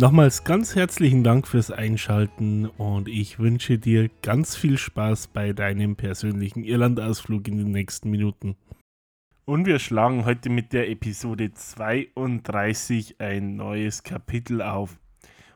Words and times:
Nochmals 0.00 0.44
ganz 0.44 0.76
herzlichen 0.76 1.24
Dank 1.24 1.46
fürs 1.46 1.70
Einschalten 1.70 2.64
und 2.64 3.06
ich 3.06 3.38
wünsche 3.38 3.76
dir 3.76 4.08
ganz 4.22 4.56
viel 4.56 4.78
Spaß 4.78 5.26
bei 5.26 5.52
deinem 5.52 5.94
persönlichen 5.94 6.64
Irlandausflug 6.64 7.46
in 7.48 7.58
den 7.58 7.70
nächsten 7.70 8.08
Minuten. 8.08 8.56
Und 9.44 9.66
wir 9.66 9.78
schlagen 9.78 10.24
heute 10.24 10.48
mit 10.48 10.72
der 10.72 10.88
Episode 10.88 11.52
32 11.52 13.20
ein 13.20 13.56
neues 13.56 14.02
Kapitel 14.02 14.62
auf. 14.62 14.98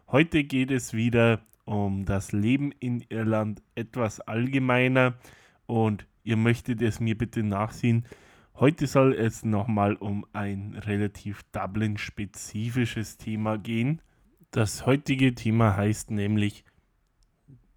Heute 0.09 0.45
geht 0.45 0.70
es 0.70 0.92
wieder 0.92 1.41
um 1.65 2.05
das 2.05 2.33
Leben 2.33 2.70
in 2.81 3.03
Irland 3.09 3.62
etwas 3.75 4.20
allgemeiner 4.20 5.15
und 5.65 6.06
ihr 6.23 6.37
möchtet 6.37 6.83
es 6.83 7.01
mir 7.01 7.17
bitte 7.17 7.42
nachsehen. 7.42 8.05
Heute 8.56 8.89
soll 8.89 9.15
es 9.15 9.42
nochmal 9.42 9.95
um 9.95 10.27
ein 10.34 10.75
relativ 10.84 11.45
Dublin-spezifisches 11.53 13.17
Thema 13.17 13.56
gehen. 13.56 14.03
Das 14.54 14.86
heutige 14.86 15.34
Thema 15.34 15.76
heißt 15.76 16.12
nämlich 16.12 16.64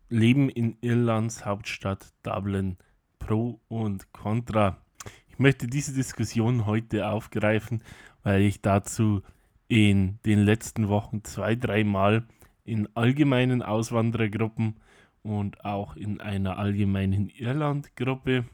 Leben 0.10 0.48
in 0.48 0.78
Irlands 0.82 1.44
Hauptstadt 1.44 2.14
Dublin, 2.22 2.78
Pro 3.18 3.60
und 3.68 4.14
Contra. 4.14 4.78
Ich 5.28 5.40
möchte 5.40 5.66
diese 5.66 5.92
Diskussion 5.92 6.68
heute 6.68 7.10
aufgreifen, 7.10 7.82
weil 8.22 8.44
ich 8.44 8.62
dazu 8.62 9.24
in 9.68 10.20
den 10.24 10.46
letzten 10.46 10.88
Wochen 10.88 11.24
zwei, 11.24 11.56
dreimal 11.56 12.28
in 12.64 12.88
allgemeinen 12.96 13.64
Auswanderergruppen 13.64 14.76
und 15.24 15.66
auch 15.66 15.96
in 15.96 16.22
einer 16.22 16.60
allgemeinen 16.60 17.30
Irlandgruppe 17.30 18.46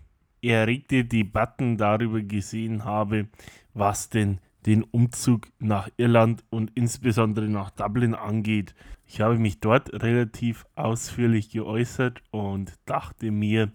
erregte 0.42 1.04
Debatten 1.04 1.76
darüber 1.76 2.22
gesehen 2.22 2.86
habe, 2.86 3.28
was 3.74 4.10
denn 4.10 4.40
den 4.66 4.84
Umzug 4.84 5.48
nach 5.60 5.90
Irland 5.98 6.44
und 6.50 6.72
insbesondere 6.76 7.48
nach 7.48 7.70
Dublin 7.70 8.16
angeht. 8.16 8.76
Ich 9.06 9.22
habe 9.22 9.38
mich 9.38 9.60
dort 9.60 9.94
relativ 10.02 10.66
ausführlich 10.76 11.50
geäußert 11.50 12.22
und 12.32 12.74
dachte 12.86 13.32
mir, 13.32 13.72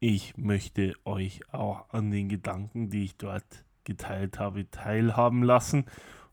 ich 0.00 0.36
möchte 0.36 0.94
euch 1.04 1.40
auch 1.52 1.88
an 1.90 2.10
den 2.10 2.28
Gedanken, 2.28 2.90
die 2.90 3.04
ich 3.04 3.16
dort 3.16 3.64
geteilt 3.84 4.38
habe, 4.38 4.70
teilhaben 4.70 5.42
lassen 5.42 5.86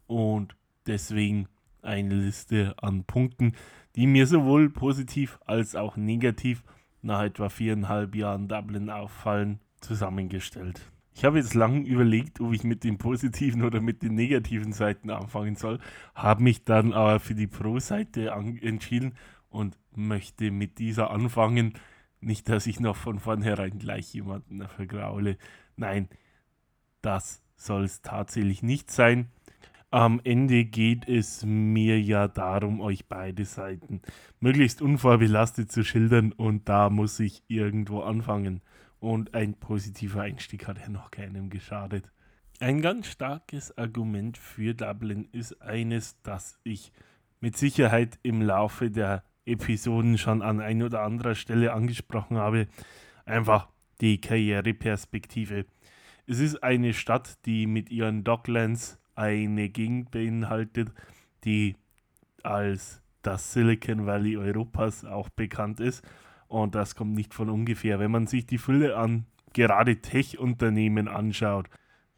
und 0.08 0.56
deswegen 0.86 1.48
eine 1.82 2.16
Liste 2.16 2.76
an 2.82 3.04
Punkten, 3.04 3.54
die 3.96 4.08
mir 4.08 4.28
sowohl 4.28 4.70
positiv 4.70 5.40
als 5.46 5.76
auch 5.76 5.98
negativ 5.98 6.64
nach 7.02 7.24
etwa 7.24 7.50
viereinhalb 7.50 8.16
Jahren 8.16 8.48
Dublin 8.48 8.90
auffallen, 8.90 9.60
zusammengestellt. 9.82 10.93
Ich 11.16 11.24
habe 11.26 11.38
jetzt 11.38 11.54
lange 11.54 11.82
überlegt, 11.82 12.42
ob 12.42 12.54
ich 12.54 12.64
mit 12.64 12.84
den 12.84 12.98
positiven 12.98 13.64
oder 13.64 13.82
mit 13.82 14.02
den 14.02 14.16
negativen 14.16 14.74
Seiten 14.74 15.10
anfangen 15.10 15.56
soll, 15.56 15.80
habe 16.16 16.44
mich 16.44 16.64
dann 16.64 16.92
aber 16.92 17.20
für 17.20 17.36
die 17.36 17.48
Pro-Seite 17.48 18.32
entschieden 18.62 19.14
und 19.50 19.78
möchte 19.96 20.52
mit 20.52 20.80
dieser 20.80 21.12
anfangen. 21.12 21.74
Nicht, 22.20 22.50
dass 22.50 22.68
ich 22.68 22.80
noch 22.80 22.96
von 22.96 23.20
vornherein 23.20 23.78
gleich 23.78 24.14
jemanden 24.14 24.68
vergraule. 24.68 25.38
Nein, 25.76 26.10
das 27.02 27.44
soll 27.56 27.84
es 27.84 28.02
tatsächlich 28.02 28.64
nicht 28.64 28.90
sein. 28.90 29.28
Am 29.92 30.20
Ende 30.24 30.66
geht 30.66 31.08
es 31.08 31.46
mir 31.46 32.02
ja 32.02 32.28
darum, 32.28 32.82
euch 32.82 33.08
beide 33.08 33.46
Seiten 33.46 34.02
möglichst 34.40 34.82
unvorbelastet 34.82 35.72
zu 35.72 35.84
schildern 35.84 36.32
und 36.32 36.68
da 36.68 36.90
muss 36.90 37.20
ich 37.20 37.44
irgendwo 37.48 38.02
anfangen 38.02 38.62
und 39.04 39.34
ein 39.34 39.54
positiver 39.56 40.22
Einstieg 40.22 40.66
hat 40.66 40.80
ja 40.80 40.88
noch 40.88 41.12
keinem 41.12 41.50
geschadet. 41.50 42.10
Ein 42.62 42.82
ganz 42.82 43.08
starkes 43.08 43.78
Argument 43.78 44.38
für 44.38 44.74
Dublin 44.74 45.28
ist 45.34 45.62
eines, 45.62 46.22
das 46.24 46.58
ich 46.64 46.94
mit 47.42 47.58
Sicherheit 47.58 48.18
im 48.24 48.42
Laufe 48.42 48.90
der 48.90 49.26
Episoden 49.46 50.18
schon 50.18 50.42
an 50.42 50.62
ein 50.62 50.82
oder 50.82 51.02
anderer 51.02 51.36
Stelle 51.36 51.74
angesprochen 51.74 52.38
habe. 52.38 52.68
Einfach 53.26 53.68
die 54.00 54.22
Karriereperspektive. 54.22 55.66
Es 56.26 56.40
ist 56.40 56.64
eine 56.64 56.94
Stadt, 56.94 57.46
die 57.46 57.68
mit 57.68 57.92
ihren 57.92 58.24
Docklands 58.24 59.00
eine 59.16 59.68
Gegend 59.68 60.12
beinhaltet, 60.12 60.94
die 61.44 61.76
als 62.42 63.02
das 63.22 63.52
Silicon 63.52 64.06
Valley 64.06 64.38
Europas 64.38 65.04
auch 65.04 65.28
bekannt 65.28 65.82
ist 65.82 66.06
und 66.62 66.76
das 66.76 66.96
kommt 66.96 67.14
nicht 67.14 67.34
von 67.34 67.50
ungefähr. 67.50 68.00
Wenn 68.00 68.12
man 68.12 68.28
sich 68.28 68.46
die 68.46 68.58
Fülle 68.58 68.96
an 68.96 69.26
gerade 69.54 70.02
Tech-Unternehmen 70.02 71.08
anschaut, 71.08 71.68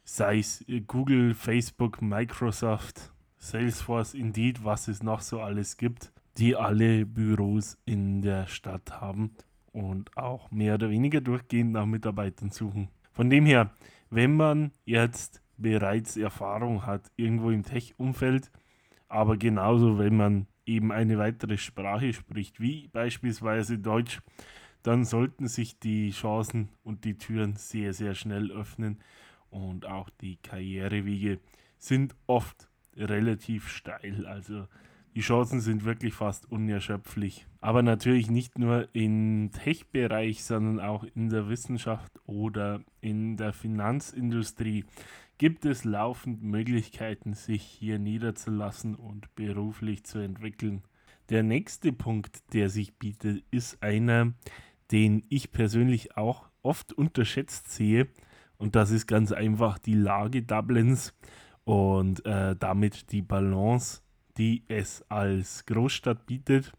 sei 0.04 0.38
es 0.38 0.64
Google, 0.86 1.34
Facebook, 1.34 2.02
Microsoft, 2.02 3.12
Salesforce, 3.38 4.14
Indeed, 4.14 4.64
was 4.64 4.88
es 4.88 5.02
noch 5.02 5.20
so 5.20 5.40
alles 5.40 5.76
gibt, 5.76 6.12
die 6.36 6.54
alle 6.54 7.06
Büros 7.06 7.78
in 7.86 8.22
der 8.22 8.46
Stadt 8.46 9.00
haben 9.00 9.30
und 9.72 10.16
auch 10.16 10.50
mehr 10.50 10.74
oder 10.74 10.90
weniger 10.90 11.20
durchgehend 11.20 11.72
nach 11.72 11.86
Mitarbeitern 11.86 12.50
suchen. 12.50 12.88
Von 13.12 13.30
dem 13.30 13.46
her, 13.46 13.70
wenn 14.10 14.36
man 14.36 14.72
jetzt 14.84 15.42
bereits 15.56 16.16
Erfahrung 16.16 16.84
hat 16.84 17.10
irgendwo 17.16 17.50
im 17.50 17.62
Tech-Umfeld, 17.62 18.50
aber 19.08 19.36
genauso, 19.36 19.98
wenn 19.98 20.16
man 20.16 20.46
eben 20.66 20.92
eine 20.92 21.18
weitere 21.18 21.56
Sprache 21.56 22.12
spricht, 22.12 22.60
wie 22.60 22.88
beispielsweise 22.88 23.78
Deutsch, 23.78 24.20
dann 24.82 25.04
sollten 25.04 25.48
sich 25.48 25.78
die 25.78 26.10
Chancen 26.10 26.68
und 26.84 27.04
die 27.04 27.18
Türen 27.18 27.56
sehr, 27.56 27.92
sehr 27.92 28.14
schnell 28.14 28.52
öffnen 28.52 28.98
und 29.50 29.86
auch 29.86 30.10
die 30.20 30.36
Karrierewege 30.36 31.40
sind 31.78 32.14
oft 32.26 32.68
relativ 32.96 33.68
steil. 33.68 34.26
Also 34.26 34.66
die 35.16 35.22
Chancen 35.22 35.60
sind 35.60 35.84
wirklich 35.84 36.12
fast 36.12 36.50
unerschöpflich. 36.52 37.46
Aber 37.60 37.82
natürlich 37.82 38.30
nicht 38.30 38.58
nur 38.58 38.88
im 38.92 39.50
Tech-Bereich, 39.50 40.44
sondern 40.44 40.78
auch 40.78 41.04
in 41.14 41.30
der 41.30 41.48
Wissenschaft 41.48 42.12
oder 42.26 42.82
in 43.00 43.38
der 43.38 43.54
Finanzindustrie 43.54 44.84
gibt 45.38 45.64
es 45.64 45.84
laufend 45.84 46.42
Möglichkeiten, 46.42 47.34
sich 47.34 47.62
hier 47.62 47.98
niederzulassen 47.98 48.94
und 48.94 49.34
beruflich 49.34 50.04
zu 50.04 50.18
entwickeln. 50.18 50.82
Der 51.28 51.42
nächste 51.42 51.92
Punkt, 51.92 52.52
der 52.52 52.70
sich 52.70 52.94
bietet, 52.94 53.44
ist 53.50 53.82
einer, 53.82 54.32
den 54.92 55.24
ich 55.28 55.52
persönlich 55.52 56.16
auch 56.16 56.48
oft 56.62 56.92
unterschätzt 56.92 57.70
sehe. 57.70 58.08
Und 58.58 58.76
das 58.76 58.90
ist 58.90 59.06
ganz 59.06 59.32
einfach 59.32 59.78
die 59.78 59.94
Lage 59.94 60.42
Dublins 60.42 61.14
und 61.64 62.24
äh, 62.24 62.56
damit 62.56 63.12
die 63.12 63.22
Balance, 63.22 64.02
die 64.38 64.62
es 64.68 65.04
als 65.10 65.66
Großstadt 65.66 66.26
bietet, 66.26 66.72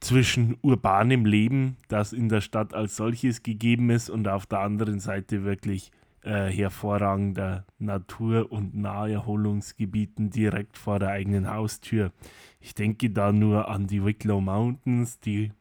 zwischen 0.00 0.56
urbanem 0.62 1.24
Leben, 1.24 1.76
das 1.88 2.12
in 2.12 2.28
der 2.28 2.40
Stadt 2.40 2.74
als 2.74 2.96
solches 2.96 3.42
gegeben 3.42 3.90
ist, 3.90 4.10
und 4.10 4.26
auf 4.26 4.46
der 4.46 4.60
anderen 4.60 4.98
Seite 4.98 5.44
wirklich 5.44 5.92
äh, 6.22 6.46
hervorragender 6.46 7.66
Natur- 7.78 8.50
und 8.50 8.74
Naherholungsgebieten 8.74 10.30
direkt 10.30 10.78
vor 10.78 10.98
der 10.98 11.10
eigenen 11.10 11.50
Haustür. 11.50 12.12
Ich 12.60 12.74
denke 12.74 13.10
da 13.10 13.32
nur 13.32 13.68
an 13.68 13.86
die 13.86 14.04
Wicklow 14.04 14.40
Mountains, 14.40 15.18
die 15.20 15.52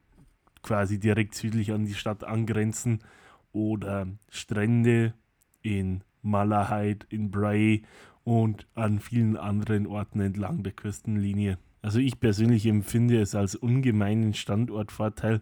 quasi 0.61 0.99
direkt 0.99 1.35
südlich 1.35 1.71
an 1.71 1.85
die 1.85 1.95
Stadt 1.95 2.23
angrenzen, 2.23 2.99
oder 3.53 4.07
Strände 4.29 5.13
in 5.61 6.03
Malahide, 6.21 7.05
in 7.09 7.31
Bray 7.31 7.83
und 8.23 8.67
an 8.75 8.99
vielen 8.99 9.37
anderen 9.37 9.87
Orten 9.87 10.19
entlang 10.19 10.63
der 10.63 10.73
Küstenlinie. 10.73 11.57
Also 11.81 11.99
ich 11.99 12.19
persönlich 12.19 12.65
empfinde 12.67 13.19
es 13.19 13.33
als 13.33 13.55
ungemeinen 13.55 14.33
Standortvorteil, 14.33 15.41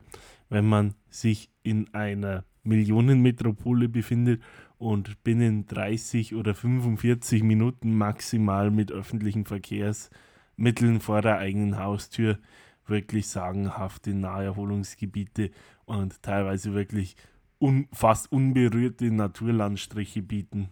wenn 0.49 0.65
man 0.65 0.93
sich 1.09 1.49
in 1.63 1.93
einer 1.93 2.45
Millionenmetropole 2.63 3.89
befindet 3.89 4.41
und 4.79 5.23
binnen 5.23 5.67
30 5.67 6.33
oder 6.33 6.55
45 6.55 7.43
Minuten 7.43 7.93
maximal 7.95 8.71
mit 8.71 8.91
öffentlichen 8.91 9.45
Verkehrsmitteln 9.45 11.01
vor 11.01 11.21
der 11.21 11.37
eigenen 11.37 11.77
Haustür 11.77 12.39
wirklich 12.87 13.27
sagenhafte 13.27 14.15
Naherholungsgebiete 14.15 15.51
und 15.85 16.23
teilweise 16.23 16.73
wirklich 16.73 17.15
un 17.59 17.87
fast 17.91 18.31
unberührte 18.31 19.11
Naturlandstriche 19.11 20.21
bieten. 20.21 20.69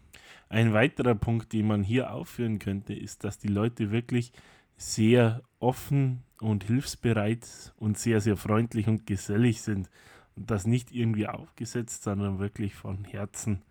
Ein 0.49 0.73
weiterer 0.73 1.15
Punkt, 1.15 1.51
den 1.51 1.67
man 1.67 1.83
hier 1.83 2.13
aufführen 2.13 2.59
könnte, 2.59 2.93
ist, 2.93 3.25
dass 3.25 3.37
die 3.37 3.49
Leute 3.49 3.91
wirklich 3.91 4.31
sehr 4.77 5.41
offen 5.59 6.23
und 6.39 6.63
hilfsbereit 6.63 7.73
und 7.77 7.97
sehr, 7.97 8.21
sehr 8.21 8.37
freundlich 8.37 8.87
und 8.87 9.05
gesellig 9.05 9.61
sind. 9.61 9.89
das 10.35 10.67
nicht 10.67 10.91
irgendwie 10.91 11.27
aufgesetzt, 11.27 12.03
sondern 12.03 12.37
wirklich 12.37 12.75
von 12.75 13.03
Herzen. 13.03 13.63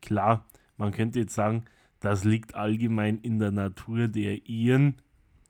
Klar, 0.00 0.44
man 0.76 0.92
könnte 0.92 1.20
jetzt 1.20 1.34
sagen, 1.34 1.64
das 2.00 2.24
liegt 2.24 2.54
allgemein 2.54 3.18
in 3.18 3.38
der 3.38 3.50
Natur 3.50 4.08
der 4.08 4.48
Iren 4.48 4.96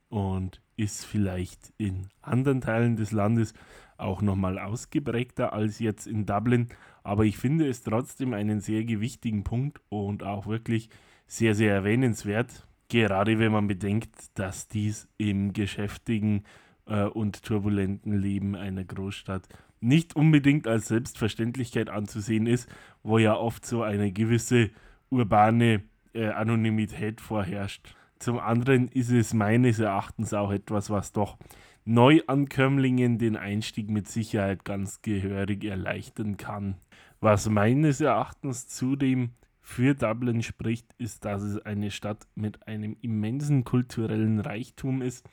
und 0.08 0.61
ist 0.76 1.05
vielleicht 1.05 1.73
in 1.79 2.08
anderen 2.20 2.61
Teilen 2.61 2.97
des 2.97 3.12
Landes 3.12 3.55
auch 3.97 4.23
nochmal 4.23 4.58
ausgeprägter 4.58 5.52
als 5.52 5.79
jetzt 5.79 6.06
in 6.06 6.26
Dublin. 6.26 6.69
Aber 7.02 7.25
ich 7.25 7.38
finde 7.38 7.69
es 7.69 7.82
trotzdem 7.82 8.35
einen 8.35 8.61
sehr 8.61 8.85
gewichtigen 8.85 9.44
Punkt 9.44 9.81
und 9.88 10.23
auch 10.23 10.47
wirklich 10.47 10.88
sehr, 11.26 11.55
sehr 11.55 11.73
erwähnenswert. 11.73 12.67
Gerade 12.88 13.38
wenn 13.38 13.53
man 13.53 13.69
bedenkt, 13.69 14.11
dass 14.35 14.69
dies 14.69 15.08
im 15.17 15.53
geschäftigen 15.53 16.44
äh, 16.87 17.05
und 17.05 17.44
turbulenten 17.44 18.19
Leben 18.19 18.56
einer 18.56 18.85
Großstadt 18.85 19.49
nicht 19.81 20.15
unbedingt 20.15 20.67
als 20.67 20.88
Selbstverständlichkeit 20.88 21.88
anzusehen 21.88 22.47
ist, 22.47 22.69
wo 23.03 23.19
ja 23.19 23.35
oft 23.35 23.65
so 23.65 23.82
eine 23.82 24.12
gewisse 24.12 24.71
urbane 25.09 25.82
äh, 26.12 26.29
Anonymität 26.29 27.21
vorherrscht. 27.21 27.94
Zum 28.19 28.38
anderen 28.38 28.88
ist 28.88 29.11
es 29.11 29.32
meines 29.32 29.79
Erachtens 29.79 30.35
auch 30.35 30.53
etwas, 30.53 30.91
was 30.91 31.12
doch 31.12 31.38
Neuankömmlingen 31.87 33.19
den 33.19 33.37
Einstieg 33.37 33.88
mit 33.88 34.06
Sicherheit 34.06 34.65
ganz 34.65 35.00
gehörig 35.00 35.65
erleichtern 35.65 36.37
kann. 36.37 36.77
Was 37.21 37.49
meines 37.49 38.00
Erachtens 38.00 38.69
zudem 38.69 39.31
für 39.61 39.94
Dublin 39.94 40.43
spricht, 40.43 40.93
ist, 40.99 41.25
dass 41.25 41.43
es 41.43 41.59
eine 41.65 41.91
Stadt 41.91 42.27
mit 42.35 42.67
einem 42.67 42.97
immensen 43.00 43.65
kulturellen 43.65 44.41
Reichtum 44.41 45.00
ist. 45.00 45.27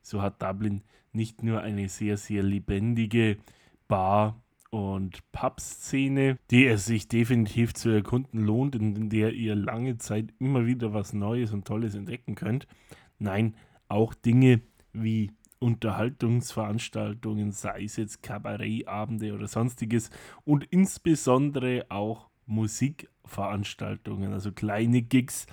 So 0.00 0.22
hat 0.22 0.42
Dublin 0.42 0.82
nicht 1.12 1.42
nur 1.42 1.62
eine 1.62 1.88
sehr, 1.88 2.16
sehr 2.16 2.42
lebendige 2.42 3.38
Bar- 3.88 4.40
und 4.70 5.20
Pub-Szene, 5.32 6.38
die 6.50 6.66
es 6.66 6.84
sich 6.84 7.08
definitiv 7.08 7.72
zu 7.74 7.88
erkunden 7.88 8.44
lohnt, 8.44 8.76
in 8.76 9.08
der 9.08 9.32
ihr 9.32 9.54
lange 9.54 9.96
Zeit 9.96 10.34
immer 10.38 10.66
wieder 10.66 10.92
was 10.92 11.14
Neues 11.14 11.52
und 11.52 11.66
Tolles 11.66 11.94
entdecken 11.94 12.34
könnt. 12.34 12.66
Nein, 13.18 13.56
auch 13.88 14.14
Dinge 14.14 14.60
wie 14.92 15.32
Unterhaltungsveranstaltungen, 15.58 17.52
sei 17.52 17.84
es 17.84 17.96
jetzt 17.96 18.22
Kabarettabende 18.22 19.32
oder 19.32 19.48
sonstiges 19.48 20.10
und 20.44 20.64
insbesondere 20.64 21.86
auch 21.88 22.28
Musikveranstaltungen, 22.46 24.32
also 24.32 24.52
kleine 24.52 25.02
Gigs, 25.02 25.46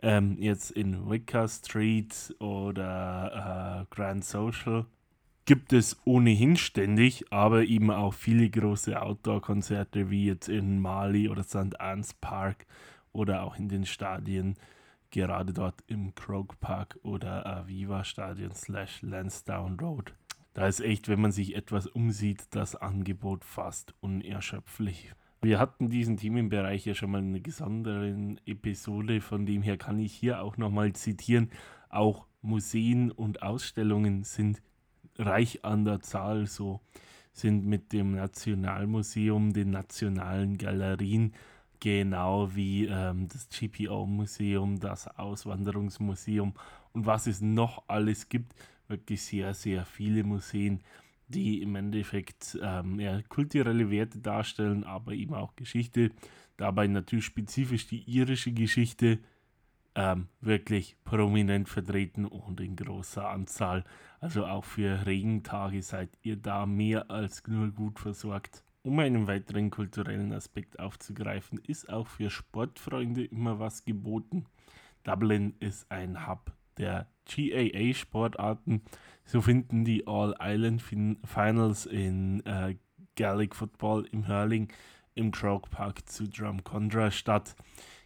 ähm, 0.00 0.36
jetzt 0.38 0.72
in 0.72 1.08
Wicker 1.08 1.46
Street 1.46 2.34
oder 2.40 3.86
äh, 3.90 3.94
Grand 3.94 4.24
Social 4.24 4.86
gibt 5.44 5.72
es 5.72 6.00
ohnehin 6.04 6.56
ständig, 6.56 7.24
aber 7.32 7.64
eben 7.64 7.90
auch 7.90 8.14
viele 8.14 8.48
große 8.48 9.00
Outdoor-Konzerte 9.00 10.10
wie 10.10 10.26
jetzt 10.26 10.48
in 10.48 10.80
Mali 10.80 11.28
oder 11.28 11.42
St. 11.42 11.80
Anne's 11.80 12.14
Park 12.14 12.66
oder 13.12 13.42
auch 13.42 13.56
in 13.56 13.68
den 13.68 13.84
Stadien, 13.84 14.56
gerade 15.10 15.52
dort 15.52 15.82
im 15.86 16.14
Croke 16.14 16.56
Park 16.60 16.98
oder 17.02 17.46
Aviva 17.46 18.04
Stadion 18.04 18.52
slash 18.52 19.02
Lansdowne 19.02 19.76
Road. 19.80 20.14
Da 20.54 20.66
ist 20.66 20.80
echt, 20.80 21.08
wenn 21.08 21.20
man 21.20 21.32
sich 21.32 21.56
etwas 21.56 21.86
umsieht, 21.86 22.46
das 22.50 22.76
Angebot 22.76 23.44
fast 23.44 23.94
unerschöpflich. 24.00 25.12
Wir 25.40 25.58
hatten 25.58 25.90
diesen 25.90 26.18
Themenbereich 26.18 26.86
ja 26.86 26.94
schon 26.94 27.10
mal 27.10 27.18
in 27.18 27.30
einer 27.30 27.40
gesonderen 27.40 28.40
Episode, 28.46 29.20
von 29.20 29.44
dem 29.44 29.62
her 29.62 29.76
kann 29.76 29.98
ich 29.98 30.12
hier 30.12 30.40
auch 30.40 30.56
nochmal 30.56 30.92
zitieren. 30.92 31.50
Auch 31.88 32.26
Museen 32.42 33.10
und 33.10 33.42
Ausstellungen 33.42 34.24
sind 34.24 34.62
reich 35.22 35.64
an 35.64 35.84
der 35.84 36.00
Zahl, 36.00 36.46
so 36.46 36.80
sind 37.32 37.66
mit 37.66 37.92
dem 37.92 38.14
Nationalmuseum, 38.14 39.52
den 39.52 39.70
nationalen 39.70 40.58
Galerien, 40.58 41.32
genau 41.80 42.54
wie 42.54 42.86
ähm, 42.86 43.28
das 43.28 43.48
GPO-Museum, 43.48 44.78
das 44.78 45.08
Auswanderungsmuseum 45.18 46.52
und 46.92 47.06
was 47.06 47.26
es 47.26 47.40
noch 47.40 47.84
alles 47.88 48.28
gibt, 48.28 48.54
wirklich 48.86 49.22
sehr, 49.22 49.54
sehr 49.54 49.84
viele 49.84 50.24
Museen, 50.24 50.80
die 51.28 51.62
im 51.62 51.74
Endeffekt 51.74 52.58
ähm, 52.62 53.00
ja, 53.00 53.22
kulturelle 53.22 53.90
Werte 53.90 54.18
darstellen, 54.18 54.84
aber 54.84 55.12
eben 55.12 55.34
auch 55.34 55.56
Geschichte. 55.56 56.10
Dabei 56.58 56.86
natürlich 56.86 57.24
spezifisch 57.24 57.86
die 57.86 58.02
irische 58.02 58.52
Geschichte 58.52 59.18
ähm, 59.94 60.28
wirklich 60.40 60.96
prominent 61.04 61.68
vertreten 61.68 62.24
und 62.26 62.60
in 62.60 62.76
großer 62.76 63.28
Anzahl. 63.28 63.84
Also 64.20 64.46
auch 64.46 64.64
für 64.64 65.06
Regentage 65.06 65.82
seid 65.82 66.10
ihr 66.22 66.36
da 66.36 66.66
mehr 66.66 67.10
als 67.10 67.46
nur 67.46 67.70
gut 67.70 67.98
versorgt. 67.98 68.64
Um 68.82 68.98
einen 68.98 69.28
weiteren 69.28 69.70
kulturellen 69.70 70.32
Aspekt 70.32 70.80
aufzugreifen, 70.80 71.60
ist 71.66 71.88
auch 71.88 72.08
für 72.08 72.30
Sportfreunde 72.30 73.24
immer 73.24 73.58
was 73.58 73.84
geboten. 73.84 74.46
Dublin 75.04 75.54
ist 75.60 75.90
ein 75.90 76.26
Hub 76.26 76.52
der 76.78 77.06
GAA-Sportarten. 77.26 78.82
So 79.24 79.40
finden 79.40 79.84
die 79.84 80.06
All-Island 80.06 80.82
Finals 81.24 81.86
in 81.86 82.44
äh, 82.44 82.76
Gaelic 83.14 83.54
Football, 83.54 84.06
im 84.10 84.26
Hurling, 84.26 84.72
im 85.14 85.30
Croke 85.30 85.70
Park 85.70 86.08
zu 86.08 86.28
Drumcondra 86.28 87.10
statt. 87.10 87.54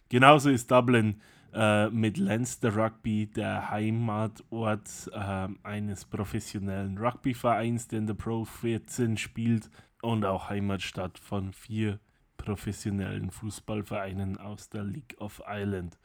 Genauso 0.09 0.49
ist 0.49 0.69
Dublin 0.69 1.21
äh, 1.57 1.89
mit 1.89 2.17
Leinster 2.17 2.75
Rugby, 2.75 3.25
der 3.25 3.71
Heimatort 3.71 5.09
äh, 5.11 5.47
eines 5.63 6.05
professionellen 6.05 6.99
Rugbyvereins, 6.99 7.87
der 7.87 7.99
in 7.99 8.07
der 8.07 8.13
Pro 8.13 8.45
14 8.45 9.17
spielt 9.17 9.71
und 10.03 10.23
auch 10.23 10.49
Heimatstadt 10.49 11.17
von 11.17 11.53
vier 11.53 11.99
professionellen 12.37 13.31
Fußballvereinen 13.31 14.37
aus 14.37 14.69
der 14.69 14.83
League 14.83 15.15
of 15.17 15.41
Ireland. 15.47 15.97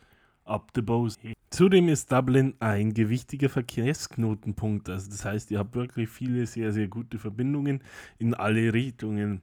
Up 0.45 0.71
the 0.75 0.81
Bows. 0.81 1.19
Zudem 1.51 1.89
ist 1.91 2.11
Dublin 2.11 2.55
ein 2.59 2.95
gewichtiger 2.95 3.51
Verkehrsknotenpunkt. 3.51 4.89
Also 4.89 5.11
das 5.11 5.25
heißt, 5.25 5.51
ihr 5.51 5.59
habt 5.59 5.75
wirklich 5.75 6.09
viele 6.09 6.47
sehr, 6.47 6.73
sehr 6.73 6.89
gute 6.89 7.19
Verbindungen 7.19 7.83
in 8.19 8.33
alle 8.33 8.73
Richtungen. 8.73 9.43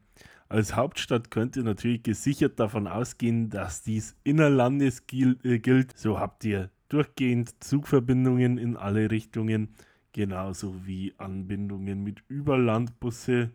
Als 0.50 0.74
Hauptstadt 0.74 1.30
könnt 1.30 1.56
ihr 1.56 1.62
natürlich 1.62 2.02
gesichert 2.02 2.58
davon 2.58 2.88
ausgehen, 2.88 3.50
dass 3.50 3.82
dies 3.82 4.16
innerlandes 4.24 5.04
äh, 5.12 5.60
gilt. 5.60 5.96
So 5.96 6.18
habt 6.18 6.44
ihr 6.44 6.70
durchgehend 6.88 7.62
Zugverbindungen 7.62 8.58
in 8.58 8.76
alle 8.76 9.12
Richtungen, 9.12 9.76
genauso 10.12 10.84
wie 10.84 11.14
Anbindungen 11.18 12.02
mit 12.02 12.24
Überlandbusse 12.26 13.52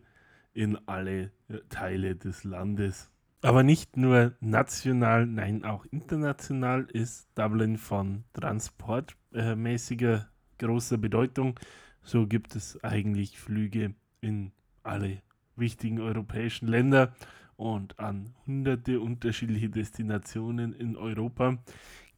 in 0.54 0.78
alle 0.86 1.32
äh, 1.50 1.58
Teile 1.68 2.16
des 2.16 2.44
Landes. 2.44 3.10
Aber 3.42 3.62
nicht 3.62 3.98
nur 3.98 4.32
national, 4.40 5.26
nein, 5.26 5.64
auch 5.64 5.84
international 5.90 6.88
ist 6.90 7.28
Dublin 7.34 7.76
von 7.76 8.24
transportmäßiger 8.32 10.14
äh, 10.14 10.64
großer 10.64 10.96
Bedeutung. 10.96 11.60
So 12.02 12.26
gibt 12.26 12.56
es 12.56 12.82
eigentlich 12.82 13.38
Flüge 13.38 13.94
in 14.22 14.52
alle 14.82 15.20
wichtigen 15.56 16.00
europäischen 16.00 16.68
Länder 16.68 17.14
und 17.56 17.98
an 17.98 18.34
hunderte 18.46 19.00
unterschiedliche 19.00 19.70
Destinationen 19.70 20.72
in 20.74 20.96
Europa. 20.96 21.58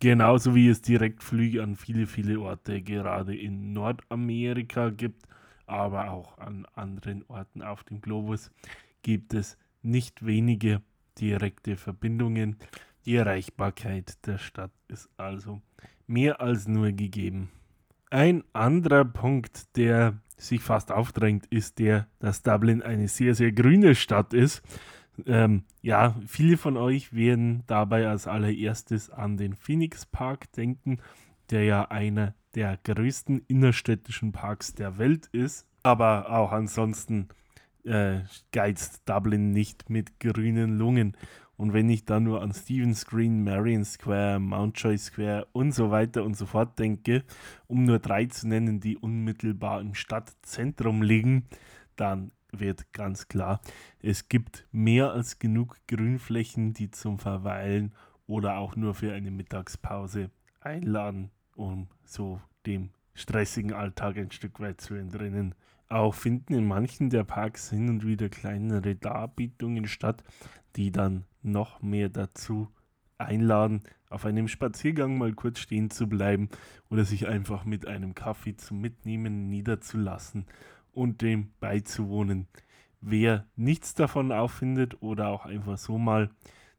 Genauso 0.00 0.54
wie 0.54 0.68
es 0.68 0.80
Direktflüge 0.80 1.62
an 1.62 1.74
viele, 1.74 2.06
viele 2.06 2.40
Orte 2.40 2.82
gerade 2.82 3.36
in 3.36 3.72
Nordamerika 3.72 4.90
gibt, 4.90 5.26
aber 5.66 6.10
auch 6.10 6.38
an 6.38 6.66
anderen 6.74 7.24
Orten 7.28 7.62
auf 7.62 7.84
dem 7.84 8.00
Globus 8.00 8.50
gibt 9.02 9.34
es 9.34 9.58
nicht 9.82 10.24
wenige 10.24 10.82
direkte 11.20 11.76
Verbindungen. 11.76 12.56
Die 13.04 13.16
Erreichbarkeit 13.16 14.24
der 14.26 14.38
Stadt 14.38 14.70
ist 14.86 15.08
also 15.16 15.60
mehr 16.06 16.40
als 16.40 16.68
nur 16.68 16.92
gegeben. 16.92 17.50
Ein 18.10 18.44
anderer 18.52 19.04
Punkt, 19.04 19.76
der 19.76 20.20
sich 20.36 20.62
fast 20.62 20.92
aufdrängt, 20.92 21.46
ist 21.46 21.78
der, 21.78 22.06
dass 22.20 22.42
Dublin 22.42 22.82
eine 22.82 23.08
sehr, 23.08 23.34
sehr 23.34 23.52
grüne 23.52 23.94
Stadt 23.94 24.32
ist. 24.32 24.62
Ähm, 25.26 25.64
ja, 25.82 26.14
viele 26.26 26.56
von 26.56 26.76
euch 26.76 27.12
werden 27.12 27.64
dabei 27.66 28.08
als 28.08 28.26
allererstes 28.26 29.10
an 29.10 29.36
den 29.36 29.54
Phoenix 29.54 30.06
Park 30.06 30.50
denken, 30.52 30.98
der 31.50 31.64
ja 31.64 31.90
einer 31.90 32.34
der 32.54 32.78
größten 32.82 33.42
innerstädtischen 33.48 34.32
Parks 34.32 34.74
der 34.74 34.96
Welt 34.98 35.26
ist. 35.32 35.66
Aber 35.82 36.30
auch 36.30 36.52
ansonsten 36.52 37.28
äh, 37.84 38.20
geizt 38.52 39.02
Dublin 39.08 39.50
nicht 39.50 39.90
mit 39.90 40.20
grünen 40.20 40.78
Lungen. 40.78 41.16
Und 41.58 41.72
wenn 41.72 41.90
ich 41.90 42.04
da 42.04 42.20
nur 42.20 42.40
an 42.40 42.54
Stevens 42.54 43.04
Green, 43.04 43.42
Marion 43.42 43.84
Square, 43.84 44.38
Mountjoy 44.38 44.96
Square 44.96 45.48
und 45.52 45.72
so 45.72 45.90
weiter 45.90 46.22
und 46.22 46.36
so 46.36 46.46
fort 46.46 46.78
denke, 46.78 47.24
um 47.66 47.82
nur 47.84 47.98
drei 47.98 48.26
zu 48.26 48.46
nennen, 48.46 48.78
die 48.78 48.96
unmittelbar 48.96 49.80
im 49.80 49.94
Stadtzentrum 49.94 51.02
liegen, 51.02 51.46
dann 51.96 52.30
wird 52.52 52.92
ganz 52.92 53.26
klar, 53.26 53.60
es 54.00 54.28
gibt 54.28 54.68
mehr 54.70 55.12
als 55.12 55.40
genug 55.40 55.76
Grünflächen, 55.88 56.74
die 56.74 56.92
zum 56.92 57.18
Verweilen 57.18 57.92
oder 58.28 58.58
auch 58.58 58.76
nur 58.76 58.94
für 58.94 59.12
eine 59.12 59.32
Mittagspause 59.32 60.30
einladen, 60.60 61.32
um 61.56 61.88
so 62.04 62.40
dem 62.66 62.90
stressigen 63.14 63.72
Alltag 63.72 64.16
ein 64.16 64.30
Stück 64.30 64.60
weit 64.60 64.80
zu 64.80 64.94
entrinnen. 64.94 65.56
Auch 65.88 66.14
finden 66.14 66.54
in 66.54 66.68
manchen 66.68 67.10
der 67.10 67.24
Parks 67.24 67.70
hin 67.70 67.88
und 67.88 68.06
wieder 68.06 68.28
kleinere 68.28 68.94
Darbietungen 68.94 69.88
statt, 69.88 70.22
die 70.76 70.92
dann 70.92 71.24
noch 71.50 71.82
mehr 71.82 72.08
dazu 72.08 72.68
einladen, 73.18 73.82
auf 74.10 74.24
einem 74.24 74.48
Spaziergang 74.48 75.18
mal 75.18 75.32
kurz 75.32 75.58
stehen 75.58 75.90
zu 75.90 76.08
bleiben 76.08 76.48
oder 76.90 77.04
sich 77.04 77.28
einfach 77.28 77.64
mit 77.64 77.86
einem 77.86 78.14
Kaffee 78.14 78.56
zum 78.56 78.80
Mitnehmen 78.80 79.48
niederzulassen 79.48 80.46
und 80.92 81.20
dem 81.20 81.50
beizuwohnen. 81.60 82.46
Wer 83.00 83.46
nichts 83.56 83.94
davon 83.94 84.32
auffindet 84.32 85.02
oder 85.02 85.28
auch 85.28 85.46
einfach 85.46 85.78
so 85.78 85.98
mal 85.98 86.30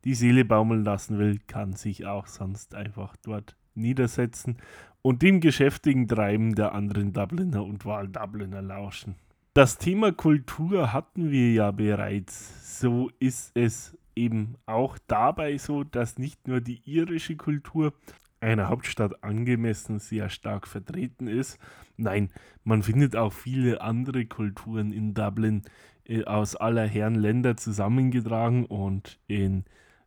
die 0.04 0.16
Seele 0.16 0.46
baumeln 0.46 0.84
lassen 0.84 1.20
will, 1.20 1.40
kann 1.48 1.74
sich 1.74 2.06
auch 2.06 2.28
sonst 2.28 2.74
einfach 2.74 3.16
dort 3.18 3.56
niedersetzen 3.76 4.58
und 5.02 5.22
dem 5.22 5.40
geschäftigen 5.40 6.08
Treiben 6.08 6.56
der 6.56 6.74
anderen 6.74 7.14
Dubliner 7.14 7.64
und 7.64 7.86
Wahl-Dubliner 7.86 8.62
lauschen. 8.62 9.16
Das 9.54 9.78
Thema 9.78 10.12
Kultur 10.12 10.94
hatten 10.94 11.32
wir 11.32 11.52
ja 11.52 11.72
bereits. 11.72 12.80
So 12.80 13.10
ist 13.20 13.52
es 13.56 13.98
eben 14.20 14.56
auch 14.66 14.98
dabei 15.08 15.58
so, 15.58 15.84
dass 15.84 16.18
nicht 16.18 16.48
nur 16.48 16.62
die 16.62 16.82
irische 16.86 17.36
Kultur 17.38 17.94
einer 18.42 18.70
Hauptstadt 18.70 19.24
angemessen 19.24 20.00
sehr 20.00 20.30
stark 20.30 20.68
vertreten 20.68 21.28
ist. 21.28 21.58
Nein, 21.98 22.30
man 22.64 22.84
findet 22.84 23.16
auch 23.16 23.34
viele 23.34 23.82
andere 23.82 24.26
Kulturen 24.26 24.92
in 24.92 25.14
Dublin 25.14 25.64
äh, 26.06 26.24
aus 26.26 26.56
aller 26.56 26.88
Herren 26.88 27.16
Länder 27.16 27.58
zusammengetragen 27.58 28.66
und 28.66 29.20
in 29.28 29.66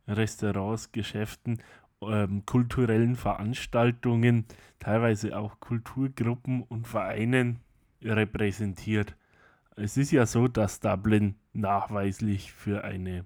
Restaurants, 0.08 0.92
Geschäften, 0.92 1.62
ähm, 2.02 2.44
kulturellen 2.46 3.16
Veranstaltungen, 3.16 4.46
teilweise 4.78 5.36
auch 5.36 5.60
Kulturgruppen 5.60 6.62
und 6.62 6.86
Vereinen 6.86 7.60
repräsentiert. 8.02 9.16
Es 9.76 9.96
ist 9.96 10.10
ja 10.10 10.26
so, 10.26 10.48
dass 10.48 10.80
Dublin 10.80 11.36
nachweislich 11.52 12.52
für 12.52 12.84
eine 12.84 13.24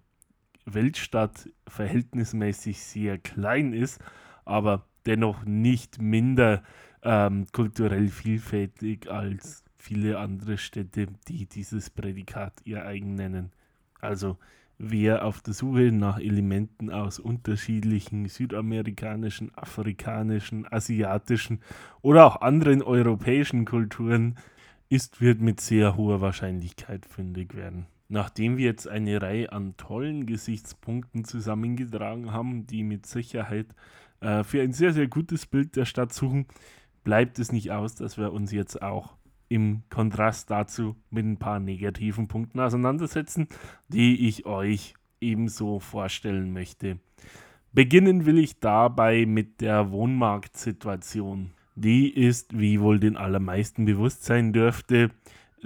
Weltstadt 0.66 1.48
verhältnismäßig 1.66 2.80
sehr 2.82 3.18
klein 3.18 3.72
ist, 3.72 4.00
aber 4.44 4.84
dennoch 5.06 5.44
nicht 5.44 6.00
minder 6.00 6.62
ähm, 7.02 7.46
kulturell 7.52 8.08
vielfältig 8.08 9.10
als 9.10 9.64
viele 9.78 10.18
andere 10.18 10.58
Städte, 10.58 11.06
die 11.28 11.46
dieses 11.46 11.90
Prädikat 11.90 12.52
ihr 12.64 12.84
eigen 12.84 13.14
nennen. 13.14 13.52
Also 14.00 14.38
wer 14.78 15.24
auf 15.24 15.40
der 15.40 15.54
Suche 15.54 15.92
nach 15.92 16.18
Elementen 16.18 16.90
aus 16.90 17.20
unterschiedlichen 17.20 18.28
südamerikanischen, 18.28 19.54
afrikanischen, 19.54 20.70
asiatischen 20.70 21.60
oder 22.02 22.26
auch 22.26 22.40
anderen 22.40 22.82
europäischen 22.82 23.64
Kulturen 23.64 24.36
ist, 24.88 25.20
wird 25.20 25.40
mit 25.40 25.60
sehr 25.60 25.96
hoher 25.96 26.20
Wahrscheinlichkeit 26.20 27.06
fündig 27.06 27.54
werden. 27.54 27.86
Nachdem 28.08 28.56
wir 28.56 28.66
jetzt 28.66 28.86
eine 28.88 29.20
Reihe 29.20 29.52
an 29.52 29.76
tollen 29.76 30.26
Gesichtspunkten 30.26 31.24
zusammengetragen 31.24 32.32
haben, 32.32 32.66
die 32.66 32.84
mit 32.84 33.06
Sicherheit 33.06 33.66
äh, 34.20 34.44
für 34.44 34.62
ein 34.62 34.72
sehr, 34.72 34.92
sehr 34.92 35.08
gutes 35.08 35.46
Bild 35.46 35.76
der 35.76 35.86
Stadt 35.86 36.12
suchen, 36.12 36.46
bleibt 37.02 37.38
es 37.38 37.52
nicht 37.52 37.72
aus, 37.72 37.94
dass 37.94 38.16
wir 38.16 38.32
uns 38.32 38.52
jetzt 38.52 38.80
auch 38.80 39.16
im 39.48 39.82
Kontrast 39.90 40.50
dazu 40.50 40.96
mit 41.10 41.24
ein 41.24 41.36
paar 41.36 41.60
negativen 41.60 42.28
Punkten 42.28 42.60
auseinandersetzen, 42.60 43.48
die 43.88 44.26
ich 44.28 44.46
euch 44.46 44.94
ebenso 45.20 45.80
vorstellen 45.80 46.52
möchte. 46.52 46.98
Beginnen 47.72 48.24
will 48.24 48.38
ich 48.38 48.58
dabei 48.58 49.26
mit 49.26 49.60
der 49.60 49.90
Wohnmarktsituation. 49.90 51.52
Die 51.74 52.08
ist, 52.08 52.58
wie 52.58 52.80
wohl 52.80 52.98
den 52.98 53.16
allermeisten 53.16 53.84
bewusst 53.84 54.24
sein 54.24 54.52
dürfte, 54.52 55.10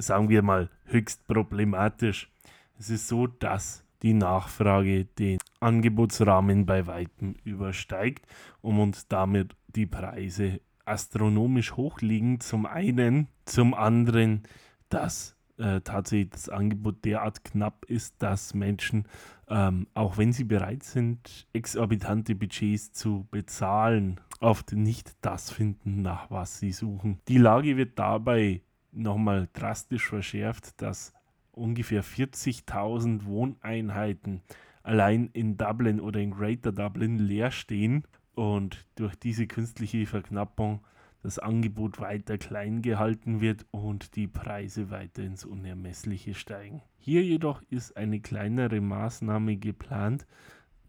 sagen 0.01 0.29
wir 0.29 0.43
mal, 0.43 0.71
höchst 0.85 1.27
problematisch. 1.27 2.31
Es 2.79 2.91
ist 2.91 3.09
so, 3.09 3.27
dass 3.27 3.85
die 4.03 4.15
Nachfrage 4.15 5.05
den 5.05 5.39
Angebotsrahmen 5.61 6.67
bei 6.67 6.87
weitem 6.87 7.35
übersteigt 7.45 8.27
und 8.63 9.13
damit 9.13 9.55
die 9.69 9.87
Preise 9.87 10.61
astronomisch 10.87 11.77
hoch 11.77 12.01
liegen. 12.01 12.41
Zum 12.41 12.67
einen, 12.67 13.29
zum 13.45 13.75
anderen, 13.75 14.43
dass 14.89 15.37
äh, 15.59 15.81
tatsächlich 15.83 16.31
das 16.31 16.49
Angebot 16.49 17.05
derart 17.05 17.45
knapp 17.45 17.85
ist, 17.85 18.23
dass 18.23 18.55
Menschen, 18.55 19.05
ähm, 19.49 19.87
auch 19.95 20.17
wenn 20.17 20.33
sie 20.33 20.45
bereit 20.45 20.83
sind, 20.83 21.47
exorbitante 21.53 22.35
Budgets 22.35 22.93
zu 22.93 23.27
bezahlen, 23.31 24.21
oft 24.41 24.73
nicht 24.73 25.13
das 25.21 25.51
finden, 25.51 26.03
nach 26.03 26.31
was 26.31 26.59
sie 26.59 26.73
suchen. 26.73 27.21
Die 27.29 27.39
Lage 27.39 27.77
wird 27.77 27.99
dabei 27.99 28.63
nochmal 28.93 29.49
drastisch 29.53 30.09
verschärft, 30.09 30.81
dass 30.81 31.13
ungefähr 31.53 32.05
40.000 32.05 33.25
Wohneinheiten 33.25 34.43
allein 34.83 35.31
in 35.33 35.57
Dublin 35.57 36.01
oder 36.01 36.21
in 36.21 36.31
Greater 36.31 36.73
Dublin 36.73 37.19
leer 37.19 37.51
stehen 37.51 38.05
und 38.35 38.87
durch 38.95 39.15
diese 39.17 39.47
künstliche 39.47 40.07
Verknappung 40.07 40.81
das 41.23 41.39
Angebot 41.39 42.01
weiter 42.01 42.39
klein 42.39 42.81
gehalten 42.81 43.41
wird 43.41 43.67
und 43.71 44.17
die 44.17 44.27
Preise 44.27 44.91
weiter 44.91 45.23
ins 45.23 45.45
Unermessliche 45.45 46.35
steigen. 46.35 46.81
Hier 46.99 47.23
jedoch 47.23 47.63
ist 47.69 47.97
eine 47.97 48.21
kleinere 48.21 48.81
Maßnahme 48.81 49.57
geplant, 49.57 50.27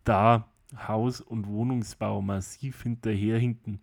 da 0.03 0.48
Haus- 0.88 1.20
und 1.20 1.48
Wohnungsbau 1.48 2.22
massiv 2.22 2.84
hinterherhinken, 2.84 3.81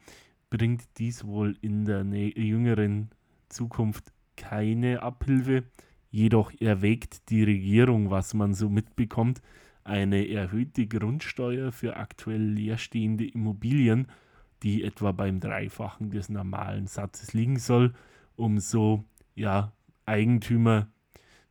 bringt 0.49 0.83
dies 0.97 1.27
wohl 1.27 1.57
in 1.61 1.85
der 1.85 2.05
jüngeren 2.05 3.11
Zukunft 3.49 4.13
keine 4.37 5.03
Abhilfe. 5.03 5.65
Jedoch 6.11 6.53
erwägt 6.61 7.29
die 7.31 7.45
Regierung, 7.45 8.11
was 8.11 8.35
man 8.35 8.55
so 8.55 8.69
mitbekommt, 8.69 9.43
eine 9.85 10.29
erhöhte 10.29 10.87
Grundsteuer 10.87 11.73
für 11.73 11.97
aktuell 11.97 12.43
leerstehende 12.43 13.27
Immobilien, 13.27 14.07
die 14.63 14.85
etwa 14.85 15.13
beim 15.13 15.41
Dreifachen 15.41 16.11
des 16.11 16.29
normalen 16.29 16.87
Satzes 16.87 17.33
liegen 17.33 17.59
soll, 17.59 17.95
um 18.37 18.59
so 18.59 19.05
ja, 19.35 19.73
Eigentümer 20.07 20.89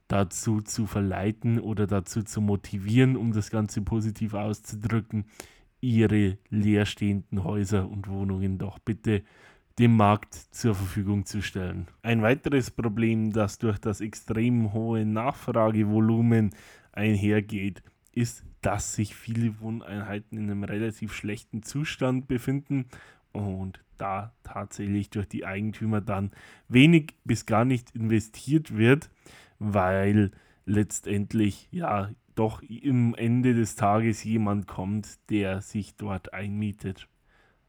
dazu 0.07 0.61
zu 0.61 0.85
verleiten 0.85 1.59
oder 1.59 1.87
dazu 1.87 2.23
zu 2.23 2.41
motivieren, 2.41 3.15
um 3.15 3.33
das 3.33 3.49
Ganze 3.49 3.81
positiv 3.81 4.33
auszudrücken, 4.33 5.25
ihre 5.81 6.37
leerstehenden 6.49 7.43
Häuser 7.43 7.89
und 7.89 8.07
Wohnungen 8.07 8.57
doch 8.57 8.79
bitte 8.79 9.23
dem 9.79 9.95
Markt 9.95 10.33
zur 10.33 10.73
Verfügung 10.73 11.25
zu 11.25 11.41
stellen. 11.41 11.87
Ein 12.01 12.21
weiteres 12.21 12.71
Problem, 12.71 13.31
das 13.31 13.59
durch 13.59 13.77
das 13.77 14.01
extrem 14.01 14.73
hohe 14.73 15.05
Nachfragevolumen 15.05 16.51
einhergeht, 16.91 17.83
ist, 18.11 18.43
dass 18.61 18.95
sich 18.95 19.15
viele 19.15 19.59
Wohneinheiten 19.59 20.37
in 20.37 20.49
einem 20.49 20.63
relativ 20.63 21.13
schlechten 21.13 21.61
Zustand 21.61 22.27
befinden 22.27 22.85
und 23.31 23.79
da 23.99 24.33
tatsächlich 24.43 25.09
durch 25.11 25.27
die 25.27 25.45
Eigentümer 25.45 26.01
dann 26.01 26.31
wenig 26.67 27.13
bis 27.23 27.45
gar 27.45 27.65
nicht 27.65 27.91
investiert 27.95 28.75
wird, 28.75 29.09
weil 29.59 30.31
letztendlich 30.65 31.67
ja 31.71 32.09
doch 32.35 32.61
im 32.63 33.15
Ende 33.15 33.53
des 33.53 33.75
Tages 33.75 34.23
jemand 34.23 34.67
kommt, 34.67 35.19
der 35.29 35.61
sich 35.61 35.95
dort 35.95 36.33
einmietet. 36.33 37.07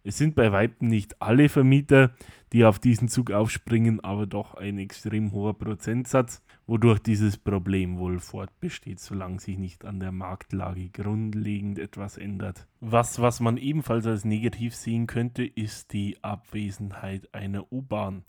Es 0.05 0.17
sind 0.17 0.35
bei 0.35 0.52
Weitem 0.52 0.88
nicht 0.88 1.21
alle 1.21 1.49
Vermieter, 1.49 2.12
die 2.52 2.64
auf 2.64 2.78
diesen 2.78 3.09
Zug 3.09 3.31
aufspringen, 3.31 4.00
aber 4.00 4.26
doch 4.26 4.55
ein 4.55 4.78
extrem 4.78 5.33
hoher 5.33 5.59
Prozentsatz, 5.59 6.43
wodurch 6.67 7.00
dieses 7.00 7.37
Problem 7.37 7.99
wohl 7.99 8.19
fortbesteht, 8.21 9.00
solange 9.00 9.40
sich 9.40 9.59
nicht 9.59 9.85
an 9.85 10.00
der 10.00 10.12
Marktlage 10.12 10.88
grundlegend 10.88 11.78
etwas 11.78 12.17
ändert. 12.17 12.67
Was, 12.81 13.21
was 13.21 13.40
man 13.40 13.57
ebenfalls 13.57 14.07
als 14.07 14.25
negativ 14.25 14.75
sehen 14.75 15.07
könnte, 15.07 15.45
ist 15.45 15.93
die 15.93 16.23
Abwesenheit 16.23 17.35
einer 17.35 17.71
U-Bahn. 17.73 18.25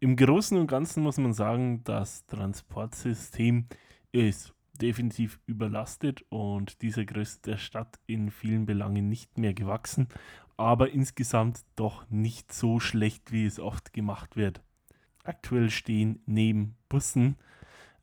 Im 0.00 0.16
Großen 0.16 0.58
und 0.58 0.66
Ganzen 0.66 1.02
muss 1.02 1.18
man 1.18 1.32
sagen, 1.32 1.82
das 1.84 2.26
Transportsystem 2.26 3.66
ist 4.12 4.54
definitiv 4.76 5.40
überlastet 5.46 6.24
und 6.28 6.82
dieser 6.82 7.04
Größe 7.04 7.40
der 7.42 7.56
Stadt 7.56 7.98
in 8.06 8.30
vielen 8.30 8.66
Belangen 8.66 9.08
nicht 9.08 9.38
mehr 9.38 9.54
gewachsen, 9.54 10.08
aber 10.56 10.90
insgesamt 10.90 11.64
doch 11.76 12.08
nicht 12.10 12.52
so 12.52 12.80
schlecht, 12.80 13.32
wie 13.32 13.44
es 13.44 13.60
oft 13.60 13.92
gemacht 13.92 14.36
wird. 14.36 14.62
Aktuell 15.24 15.70
stehen 15.70 16.22
neben 16.26 16.76
Bussen 16.88 17.36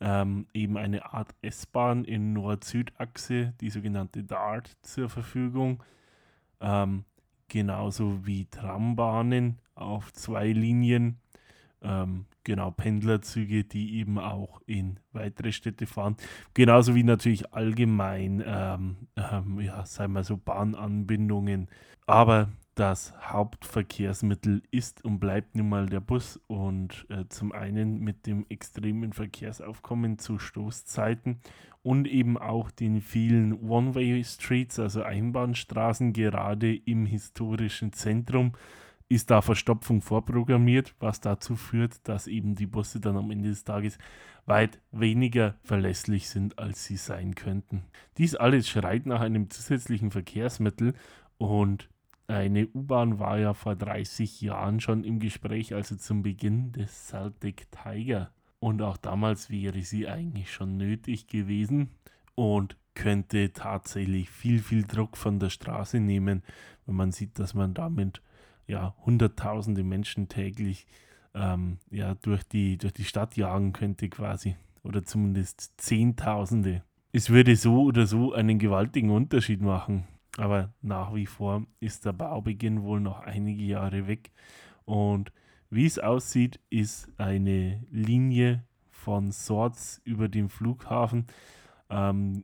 ähm, 0.03 0.47
eben 0.53 0.77
eine 0.77 1.13
Art 1.13 1.33
S-Bahn 1.41 2.03
in 2.03 2.33
Nord-Süd-Achse, 2.33 3.53
die 3.61 3.69
sogenannte 3.69 4.23
DART, 4.23 4.75
zur 4.81 5.07
Verfügung. 5.09 5.81
Ähm, 6.59 7.05
genauso 7.47 8.25
wie 8.25 8.45
Trambahnen 8.45 9.59
auf 9.75 10.11
zwei 10.11 10.51
Linien 10.51 11.19
ähm, 11.83 12.25
genau 12.43 12.71
Pendlerzüge, 12.71 13.63
die 13.63 13.99
eben 13.99 14.17
auch 14.19 14.61
in 14.65 14.99
weitere 15.11 15.51
Städte 15.51 15.85
fahren. 15.85 16.15
Genauso 16.53 16.95
wie 16.95 17.03
natürlich 17.03 17.53
allgemein, 17.53 18.43
ähm, 18.45 18.95
ähm, 19.15 19.59
ja, 19.61 19.85
sagen 19.85 20.13
wir 20.13 20.23
so, 20.23 20.37
Bahnanbindungen. 20.37 21.67
Aber 22.05 22.49
das 22.75 23.13
Hauptverkehrsmittel 23.21 24.63
ist 24.71 25.05
und 25.05 25.19
bleibt 25.19 25.55
nun 25.55 25.69
mal 25.69 25.85
der 25.85 25.99
Bus. 25.99 26.39
Und 26.47 27.05
äh, 27.09 27.25
zum 27.29 27.51
einen 27.51 27.99
mit 27.99 28.25
dem 28.25 28.45
extremen 28.49 29.13
Verkehrsaufkommen 29.13 30.17
zu 30.17 30.39
Stoßzeiten 30.39 31.39
und 31.83 32.07
eben 32.07 32.37
auch 32.37 32.71
den 32.71 33.01
vielen 33.01 33.53
One-Way-Streets, 33.69 34.79
also 34.79 35.03
Einbahnstraßen, 35.03 36.13
gerade 36.13 36.73
im 36.73 37.05
historischen 37.05 37.93
Zentrum, 37.93 38.53
ist 39.09 39.29
da 39.29 39.41
Verstopfung 39.41 40.01
vorprogrammiert, 40.01 40.95
was 40.99 41.21
dazu 41.21 41.55
führt, 41.55 42.07
dass 42.07 42.27
eben 42.27 42.55
die 42.55 42.67
Busse 42.67 42.99
dann 42.99 43.17
am 43.17 43.31
Ende 43.31 43.49
des 43.49 43.63
Tages 43.63 43.97
weit 44.45 44.79
weniger 44.91 45.55
verlässlich 45.63 46.29
sind, 46.29 46.59
als 46.59 46.85
sie 46.85 46.97
sein 46.97 47.35
könnten. 47.35 47.83
Dies 48.17 48.35
alles 48.35 48.67
schreit 48.67 49.05
nach 49.05 49.21
einem 49.21 49.49
zusätzlichen 49.49 50.11
Verkehrsmittel 50.11 50.93
und 51.37 51.89
eine 52.27 52.67
U-Bahn 52.67 53.19
war 53.19 53.37
ja 53.37 53.53
vor 53.53 53.75
30 53.75 54.41
Jahren 54.41 54.79
schon 54.79 55.03
im 55.03 55.19
Gespräch, 55.19 55.73
also 55.73 55.95
zum 55.95 56.23
Beginn 56.23 56.71
des 56.71 57.07
Celtic 57.09 57.67
Tiger. 57.71 58.31
Und 58.59 58.81
auch 58.81 58.95
damals 58.95 59.49
wäre 59.49 59.81
sie 59.81 60.07
eigentlich 60.07 60.51
schon 60.51 60.77
nötig 60.77 61.27
gewesen 61.27 61.91
und 62.35 62.77
könnte 62.95 63.51
tatsächlich 63.51 64.29
viel, 64.29 64.59
viel 64.59 64.83
Druck 64.83 65.17
von 65.17 65.39
der 65.39 65.49
Straße 65.49 65.99
nehmen, 65.99 66.43
wenn 66.85 66.95
man 66.95 67.11
sieht, 67.11 67.39
dass 67.39 67.53
man 67.53 67.73
damit 67.73 68.21
ja 68.67 68.95
hunderttausende 69.05 69.83
Menschen 69.83 70.29
täglich 70.29 70.87
ähm, 71.33 71.77
ja, 71.89 72.15
durch, 72.15 72.43
die, 72.43 72.77
durch 72.77 72.93
die 72.93 73.03
Stadt 73.03 73.35
jagen 73.37 73.73
könnte 73.73 74.09
quasi. 74.09 74.55
Oder 74.83 75.03
zumindest 75.03 75.73
Zehntausende. 75.77 76.83
Es 77.11 77.29
würde 77.29 77.55
so 77.55 77.83
oder 77.83 78.07
so 78.07 78.33
einen 78.33 78.59
gewaltigen 78.59 79.09
Unterschied 79.09 79.61
machen. 79.61 80.05
Aber 80.37 80.73
nach 80.81 81.13
wie 81.13 81.27
vor 81.27 81.65
ist 81.79 82.05
der 82.05 82.13
Baubeginn 82.13 82.83
wohl 82.83 82.99
noch 82.99 83.19
einige 83.19 83.63
Jahre 83.63 84.07
weg. 84.07 84.31
Und 84.85 85.31
wie 85.69 85.85
es 85.85 85.99
aussieht, 85.99 86.59
ist 86.69 87.09
eine 87.17 87.83
Linie 87.91 88.63
von 88.89 89.31
Swords 89.31 90.01
über 90.03 90.27
den 90.27 90.49
Flughafen 90.49 91.27
ähm, 91.89 92.43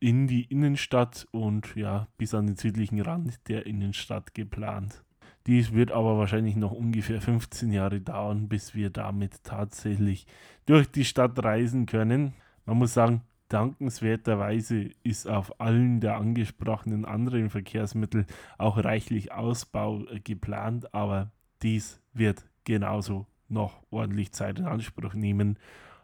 in 0.00 0.26
die 0.26 0.44
Innenstadt 0.44 1.26
und 1.30 1.76
ja, 1.76 2.08
bis 2.18 2.34
an 2.34 2.46
den 2.46 2.56
südlichen 2.56 3.00
Rand 3.00 3.48
der 3.48 3.66
Innenstadt 3.66 4.34
geplant. 4.34 5.03
Dies 5.46 5.72
wird 5.72 5.92
aber 5.92 6.16
wahrscheinlich 6.16 6.56
noch 6.56 6.72
ungefähr 6.72 7.20
15 7.20 7.70
Jahre 7.72 8.00
dauern, 8.00 8.48
bis 8.48 8.74
wir 8.74 8.90
damit 8.90 9.44
tatsächlich 9.44 10.26
durch 10.64 10.90
die 10.90 11.04
Stadt 11.04 11.42
reisen 11.44 11.86
können. 11.86 12.32
Man 12.64 12.78
muss 12.78 12.94
sagen, 12.94 13.22
Dankenswerterweise 13.48 14.90
ist 15.02 15.28
auf 15.28 15.60
allen 15.60 16.00
der 16.00 16.16
angesprochenen 16.16 17.04
anderen 17.04 17.50
Verkehrsmittel 17.50 18.26
auch 18.56 18.82
reichlich 18.82 19.32
Ausbau 19.32 20.04
äh, 20.06 20.18
geplant, 20.20 20.92
aber 20.94 21.30
dies 21.62 22.00
wird 22.14 22.44
genauso 22.64 23.26
noch 23.48 23.82
ordentlich 23.90 24.32
Zeit 24.32 24.58
in 24.58 24.64
Anspruch 24.64 25.14
nehmen. 25.14 25.58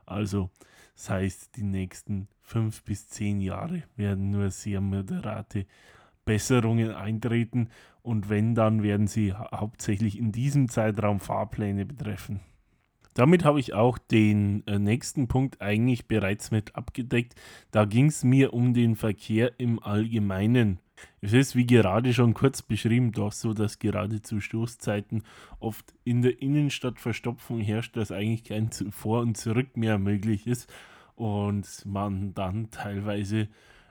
Also 0.04 0.50
das 0.94 1.10
heißt, 1.10 1.56
die 1.56 1.62
nächsten 1.62 2.28
fünf 2.42 2.84
bis 2.84 3.08
zehn 3.08 3.40
Jahre 3.40 3.84
werden 3.96 4.30
nur 4.30 4.50
sehr 4.50 4.80
moderate 4.80 5.66
Besserungen 6.30 6.92
eintreten 6.92 7.70
und 8.02 8.28
wenn, 8.28 8.54
dann 8.54 8.84
werden 8.84 9.08
sie 9.08 9.32
hauptsächlich 9.32 10.16
in 10.16 10.30
diesem 10.30 10.68
Zeitraum 10.68 11.18
Fahrpläne 11.18 11.84
betreffen. 11.84 12.38
Damit 13.14 13.44
habe 13.44 13.58
ich 13.58 13.74
auch 13.74 13.98
den 13.98 14.64
äh, 14.68 14.78
nächsten 14.78 15.26
Punkt 15.26 15.60
eigentlich 15.60 16.06
bereits 16.06 16.52
mit 16.52 16.76
abgedeckt. 16.76 17.34
Da 17.72 17.84
ging 17.84 18.06
es 18.06 18.22
mir 18.22 18.54
um 18.54 18.74
den 18.74 18.94
Verkehr 18.94 19.58
im 19.58 19.82
Allgemeinen. 19.82 20.78
Es 21.20 21.32
ist, 21.32 21.56
wie 21.56 21.66
gerade 21.66 22.14
schon 22.14 22.32
kurz 22.32 22.62
beschrieben, 22.62 23.10
doch 23.10 23.32
so, 23.32 23.52
dass 23.52 23.80
gerade 23.80 24.22
zu 24.22 24.38
Stoßzeiten 24.38 25.24
oft 25.58 25.92
in 26.04 26.22
der 26.22 26.40
Innenstadt 26.40 27.00
Verstopfung 27.00 27.58
herrscht, 27.58 27.96
dass 27.96 28.12
eigentlich 28.12 28.44
kein 28.44 28.70
Vor- 28.70 29.22
und 29.22 29.36
Zurück 29.36 29.76
mehr 29.76 29.98
möglich 29.98 30.46
ist 30.46 30.72
und 31.16 31.66
man 31.84 32.34
dann 32.34 32.70
teilweise 32.70 33.48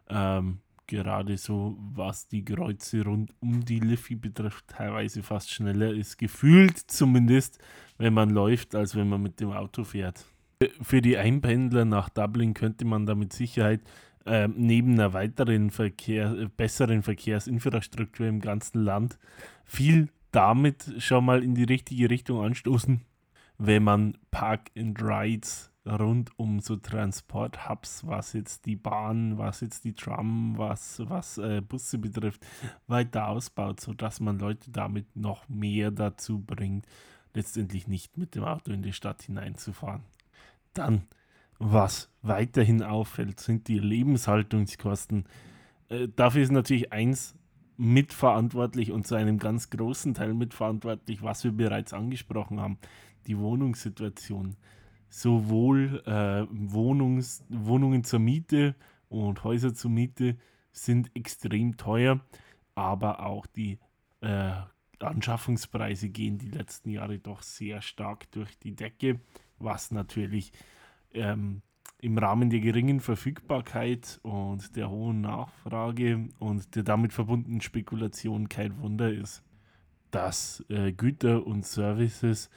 ähm, 0.07 0.59
gerade 0.89 1.37
so, 1.37 1.77
was 1.79 2.27
die 2.27 2.43
Kreuze 2.43 3.05
rund 3.05 3.31
um 3.39 3.63
die 3.63 3.79
Liffey 3.79 4.15
betrifft, 4.15 4.67
teilweise 4.67 5.23
fast 5.23 5.51
schneller 5.51 5.93
ist. 5.93 6.17
Gefühlt 6.17 6.77
zumindest, 6.77 7.59
wenn 7.97 8.13
man 8.13 8.31
läuft, 8.31 8.75
als 8.75 8.95
wenn 8.95 9.07
man 9.07 9.21
mit 9.21 9.39
dem 9.39 9.51
Auto 9.51 9.83
fährt. 9.85 10.25
Für 10.81 11.01
die 11.01 11.15
Einpendler 11.15 11.85
nach 11.85 12.09
Dublin 12.09 12.53
könnte 12.53 12.83
man 12.83 13.05
da 13.05 13.15
mit 13.15 13.31
Sicherheit 13.31 13.81
äh, 14.25 14.49
neben 14.49 14.93
einer 14.93 15.13
weiteren 15.13 15.69
Verkehr, 15.69 16.33
äh, 16.33 16.49
besseren 16.57 17.03
Verkehrsinfrastruktur 17.03 18.27
im 18.27 18.41
ganzen 18.41 18.83
Land 18.83 19.17
viel 19.63 20.09
damit 20.31 20.93
schon 20.97 21.25
mal 21.25 21.43
in 21.43 21.55
die 21.55 21.63
richtige 21.63 22.09
Richtung 22.09 22.43
anstoßen, 22.43 23.01
wenn 23.57 23.83
man 23.83 24.17
Park 24.31 24.71
and 24.77 25.01
Rides 25.01 25.68
rund 25.85 26.37
um 26.37 26.59
so 26.59 26.75
Transport-Hubs, 26.75 28.05
was 28.05 28.33
jetzt 28.33 28.65
die 28.65 28.75
Bahn, 28.75 29.37
was 29.37 29.61
jetzt 29.61 29.83
die 29.85 29.93
Tram, 29.93 30.57
was, 30.57 31.01
was 31.05 31.37
äh, 31.37 31.61
Busse 31.61 31.97
betrifft, 31.97 32.45
weiter 32.87 33.27
ausbaut, 33.27 33.79
sodass 33.79 34.19
man 34.19 34.39
Leute 34.39 34.71
damit 34.71 35.15
noch 35.15 35.47
mehr 35.47 35.91
dazu 35.91 36.39
bringt, 36.39 36.85
letztendlich 37.33 37.87
nicht 37.87 38.17
mit 38.17 38.35
dem 38.35 38.43
Auto 38.43 38.71
in 38.71 38.81
die 38.81 38.93
Stadt 38.93 39.21
hineinzufahren. 39.21 40.03
Dann, 40.73 41.03
was 41.57 42.09
weiterhin 42.21 42.83
auffällt, 42.83 43.39
sind 43.39 43.67
die 43.67 43.79
Lebenshaltungskosten. 43.79 45.25
Äh, 45.89 46.07
dafür 46.15 46.43
ist 46.43 46.51
natürlich 46.51 46.91
eins 46.91 47.35
mitverantwortlich 47.77 48.91
und 48.91 49.07
zu 49.07 49.15
einem 49.15 49.39
ganz 49.39 49.69
großen 49.69 50.13
Teil 50.13 50.33
mitverantwortlich, 50.33 51.23
was 51.23 51.45
wir 51.45 51.53
bereits 51.53 51.93
angesprochen 51.93 52.59
haben, 52.59 52.77
die 53.25 53.37
Wohnungssituation 53.37 54.57
sowohl 55.09 56.03
äh, 56.05 56.45
Wohnungs 56.51 57.43
Wohnungen 57.49 58.03
zur 58.03 58.19
Miete 58.19 58.75
und 59.09 59.43
Häuser 59.43 59.73
zur 59.73 59.91
Miete 59.91 60.37
sind 60.71 61.11
extrem 61.15 61.77
teuer, 61.77 62.21
aber 62.75 63.25
auch 63.25 63.45
die 63.47 63.79
äh, 64.21 64.51
Anschaffungspreise 64.99 66.09
gehen 66.09 66.37
die 66.37 66.49
letzten 66.49 66.89
Jahre 66.89 67.19
doch 67.19 67.41
sehr 67.41 67.81
stark 67.81 68.31
durch 68.31 68.57
die 68.59 68.75
Decke, 68.75 69.19
was 69.57 69.91
natürlich 69.91 70.51
ähm, 71.11 71.61
im 72.01 72.17
Rahmen 72.17 72.49
der 72.49 72.59
geringen 72.59 72.99
Verfügbarkeit 72.99 74.19
und 74.23 74.75
der 74.75 74.89
hohen 74.89 75.21
Nachfrage 75.21 76.29
und 76.39 76.75
der 76.75 76.83
damit 76.83 77.13
verbundenen 77.13 77.61
Spekulation 77.61 78.47
kein 78.47 78.79
Wunder 78.81 79.11
ist, 79.11 79.43
dass 80.11 80.63
äh, 80.69 80.93
Güter 80.93 81.45
und 81.45 81.65
Services 81.65 82.49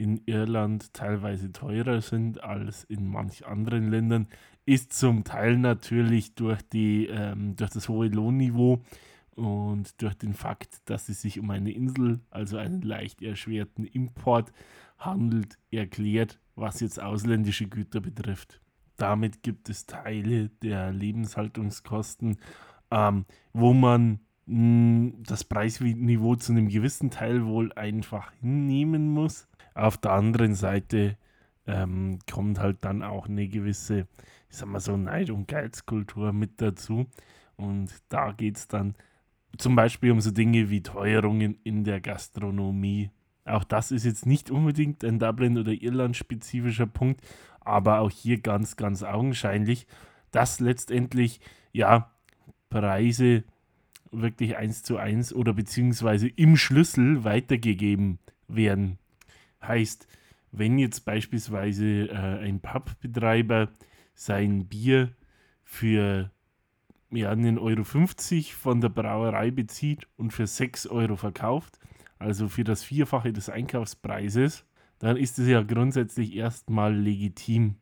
in 0.00 0.22
Irland 0.24 0.94
teilweise 0.94 1.52
teurer 1.52 2.00
sind 2.00 2.42
als 2.42 2.84
in 2.84 3.06
manch 3.06 3.46
anderen 3.46 3.90
Ländern, 3.90 4.28
ist 4.64 4.94
zum 4.94 5.24
Teil 5.24 5.58
natürlich 5.58 6.34
durch, 6.34 6.62
die, 6.62 7.06
ähm, 7.06 7.54
durch 7.56 7.70
das 7.70 7.88
hohe 7.90 8.08
Lohnniveau 8.08 8.80
und 9.34 10.00
durch 10.00 10.14
den 10.14 10.32
Fakt, 10.32 10.88
dass 10.88 11.10
es 11.10 11.20
sich 11.20 11.38
um 11.38 11.50
eine 11.50 11.70
Insel, 11.72 12.20
also 12.30 12.56
einen 12.56 12.80
leicht 12.80 13.20
erschwerten 13.20 13.84
Import 13.84 14.52
handelt, 14.98 15.58
erklärt, 15.70 16.40
was 16.54 16.80
jetzt 16.80 17.00
ausländische 17.00 17.68
Güter 17.68 18.00
betrifft. 18.00 18.60
Damit 18.96 19.42
gibt 19.42 19.68
es 19.68 19.84
Teile 19.84 20.48
der 20.62 20.92
Lebenshaltungskosten, 20.92 22.38
ähm, 22.90 23.26
wo 23.52 23.74
man 23.74 24.20
das 25.22 25.44
Preisniveau 25.44 26.36
zu 26.36 26.52
einem 26.52 26.68
gewissen 26.68 27.10
Teil 27.10 27.46
wohl 27.46 27.72
einfach 27.74 28.32
hinnehmen 28.40 29.08
muss 29.08 29.48
auf 29.74 29.96
der 29.96 30.12
anderen 30.12 30.54
Seite 30.54 31.16
ähm, 31.66 32.18
kommt 32.30 32.58
halt 32.58 32.78
dann 32.84 33.02
auch 33.02 33.28
eine 33.28 33.48
gewisse, 33.48 34.06
ich 34.50 34.56
sag 34.56 34.68
mal 34.68 34.80
so, 34.80 34.96
Neid- 34.96 35.30
und 35.30 35.48
Geizkultur 35.48 36.32
mit 36.32 36.60
dazu. 36.60 37.06
Und 37.56 37.90
da 38.08 38.32
geht 38.32 38.56
es 38.56 38.68
dann 38.68 38.94
zum 39.58 39.76
Beispiel 39.76 40.12
um 40.12 40.20
so 40.20 40.30
Dinge 40.30 40.70
wie 40.70 40.82
Teuerungen 40.82 41.58
in 41.64 41.84
der 41.84 42.00
Gastronomie. 42.00 43.10
Auch 43.44 43.64
das 43.64 43.90
ist 43.90 44.04
jetzt 44.04 44.26
nicht 44.26 44.50
unbedingt 44.50 45.04
ein 45.04 45.18
Dublin- 45.18 45.58
oder 45.58 45.72
Irland-spezifischer 45.72 46.86
Punkt, 46.86 47.20
aber 47.60 48.00
auch 48.00 48.10
hier 48.10 48.40
ganz, 48.40 48.76
ganz 48.76 49.02
augenscheinlich, 49.02 49.86
dass 50.30 50.60
letztendlich 50.60 51.40
ja 51.72 52.10
Preise 52.68 53.44
wirklich 54.10 54.56
eins 54.56 54.82
zu 54.82 54.96
eins 54.96 55.32
oder 55.32 55.52
beziehungsweise 55.52 56.28
im 56.28 56.56
Schlüssel 56.56 57.24
weitergegeben 57.24 58.18
werden. 58.48 58.98
Heißt, 59.62 60.08
wenn 60.52 60.78
jetzt 60.78 61.04
beispielsweise 61.04 62.08
äh, 62.08 62.44
ein 62.44 62.60
Pubbetreiber 62.60 63.68
sein 64.14 64.66
Bier 64.66 65.14
für 65.62 66.30
ja, 67.10 67.32
1,50 67.32 67.58
Euro 67.60 67.84
von 68.58 68.80
der 68.80 68.88
Brauerei 68.88 69.50
bezieht 69.50 70.06
und 70.16 70.32
für 70.32 70.46
6 70.46 70.86
Euro 70.88 71.16
verkauft, 71.16 71.78
also 72.18 72.48
für 72.48 72.64
das 72.64 72.84
Vierfache 72.84 73.32
des 73.32 73.48
Einkaufspreises, 73.48 74.64
dann 74.98 75.16
ist 75.16 75.38
es 75.38 75.48
ja 75.48 75.62
grundsätzlich 75.62 76.36
erstmal 76.36 76.94
legitim. 76.94 77.76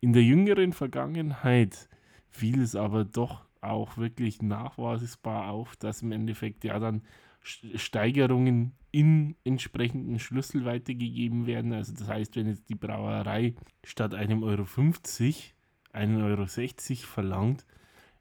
In 0.00 0.12
der 0.12 0.22
jüngeren 0.22 0.72
Vergangenheit 0.72 1.88
fiel 2.28 2.60
es 2.60 2.74
aber 2.74 3.04
doch 3.04 3.47
auch 3.60 3.96
wirklich 3.96 4.42
nachweisbar 4.42 5.50
auf, 5.50 5.76
dass 5.76 6.02
im 6.02 6.12
Endeffekt 6.12 6.64
ja 6.64 6.78
dann 6.78 7.02
Steigerungen 7.40 8.72
in 8.90 9.36
entsprechenden 9.44 10.18
Schlüssel 10.18 10.64
weitergegeben 10.64 11.46
werden. 11.46 11.72
Also 11.72 11.92
das 11.94 12.08
heißt, 12.08 12.36
wenn 12.36 12.48
jetzt 12.48 12.68
die 12.68 12.74
Brauerei 12.74 13.54
statt 13.84 14.14
einem 14.14 14.42
Euro 14.42 14.64
50 14.64 15.54
einen 15.92 16.22
Euro 16.22 16.46
60 16.46 17.06
verlangt, 17.06 17.64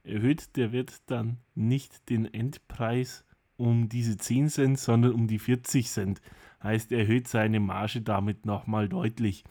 erhöht 0.04 0.56
der 0.56 0.72
Wirt 0.72 1.02
dann 1.08 1.38
nicht 1.56 2.10
den 2.10 2.26
Endpreis 2.34 3.26
um 3.58 3.90
diese 3.90 4.18
10 4.18 4.50
Cent, 4.50 4.80
sondern 4.80 5.14
um 5.14 5.28
die 5.28 5.40
40 5.40 5.90
Cent. 5.90 6.22
Heißt, 6.64 6.92
er 6.92 7.00
erhöht 7.00 7.28
seine 7.28 7.60
Marge 7.60 8.02
damit 8.02 8.46
nochmal 8.46 8.88
deutlich. 8.88 9.44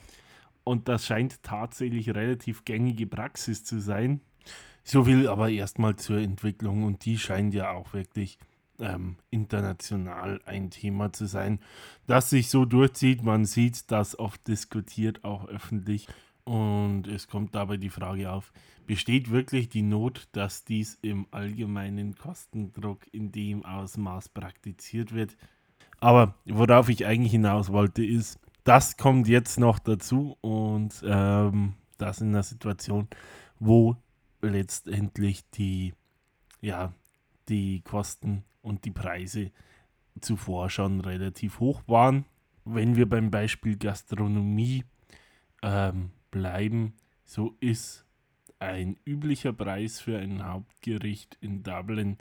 Und 0.65 0.89
das 0.89 1.07
scheint 1.07 1.43
tatsächlich 1.43 2.11
relativ 2.11 2.65
gängige 2.65 3.07
Praxis 3.07 3.65
zu 3.65 3.81
sein. 3.81 4.21
So 4.89 5.03
viel 5.03 5.27
aber 5.27 5.51
erstmal 5.51 5.97
zur 5.97 6.19
Entwicklung 6.19 6.85
und 6.85 7.05
die 7.05 7.19
scheint 7.19 7.53
ja 7.55 7.73
auch 7.73 7.93
wirklich 7.93 8.39
ähm, 8.79 9.17
international 9.31 10.41
ein 10.47 10.71
Thema 10.71 11.13
zu 11.13 11.27
sein, 11.27 11.59
das 12.07 12.31
sich 12.31 12.51
so 12.51 12.65
durchzieht. 12.65 13.25
Man 13.25 13.47
sieht 13.47 13.91
das 13.91 14.17
oft 14.17 14.47
diskutiert, 14.47 15.25
auch 15.25 15.49
öffentlich. 15.49 16.07
Und 16.45 17.09
es 17.09 17.27
kommt 17.27 17.57
dabei 17.57 17.79
die 17.79 17.91
Frage 17.91 18.31
auf, 18.31 18.53
besteht 18.87 19.33
wirklich 19.33 19.69
die 19.69 19.83
Not, 19.83 20.29
dass 20.31 20.65
dies 20.65 21.01
im 21.03 21.27
allgemeinen 21.33 22.15
Kostendruck 22.15 23.13
in 23.13 23.33
dem 23.33 23.65
Ausmaß 23.65 24.29
praktiziert 24.29 25.13
wird? 25.13 25.37
Aber 25.99 26.37
worauf 26.45 26.89
ich 26.91 27.07
eigentlich 27.07 27.33
hinaus 27.33 27.73
wollte, 27.73 28.05
ist, 28.05 28.39
das 28.63 28.97
kommt 28.97 29.27
jetzt 29.27 29.59
noch 29.59 29.81
dazu 29.81 30.37
und 30.43 31.03
ähm, 31.05 31.73
das 31.99 32.21
in 32.21 32.29
einer 32.29 32.45
Situation, 32.45 33.09
wo 33.59 33.97
letztendlich 34.49 35.49
die, 35.51 35.95
ja, 36.61 36.93
die 37.49 37.83
Kosten 37.83 38.45
und 38.63 38.85
die 38.85 38.91
Preise 38.91 39.53
zuvor 40.21 40.71
schon 40.71 41.01
relativ 41.01 41.61
hoch 41.61 41.83
waren. 41.87 42.25
Wenn 42.65 42.97
wir 42.97 43.09
beim 43.09 43.31
Beispiel 43.31 43.77
Gastronomie 43.77 44.85
ähm, 45.63 46.11
bleiben, 46.31 46.95
so 47.25 47.57
ist 47.61 48.05
ein 48.59 48.97
üblicher 49.05 49.53
Preis 49.53 50.01
für 50.01 50.19
ein 50.19 50.45
Hauptgericht 50.45 51.37
in 51.41 51.63
Dublin 51.63 52.19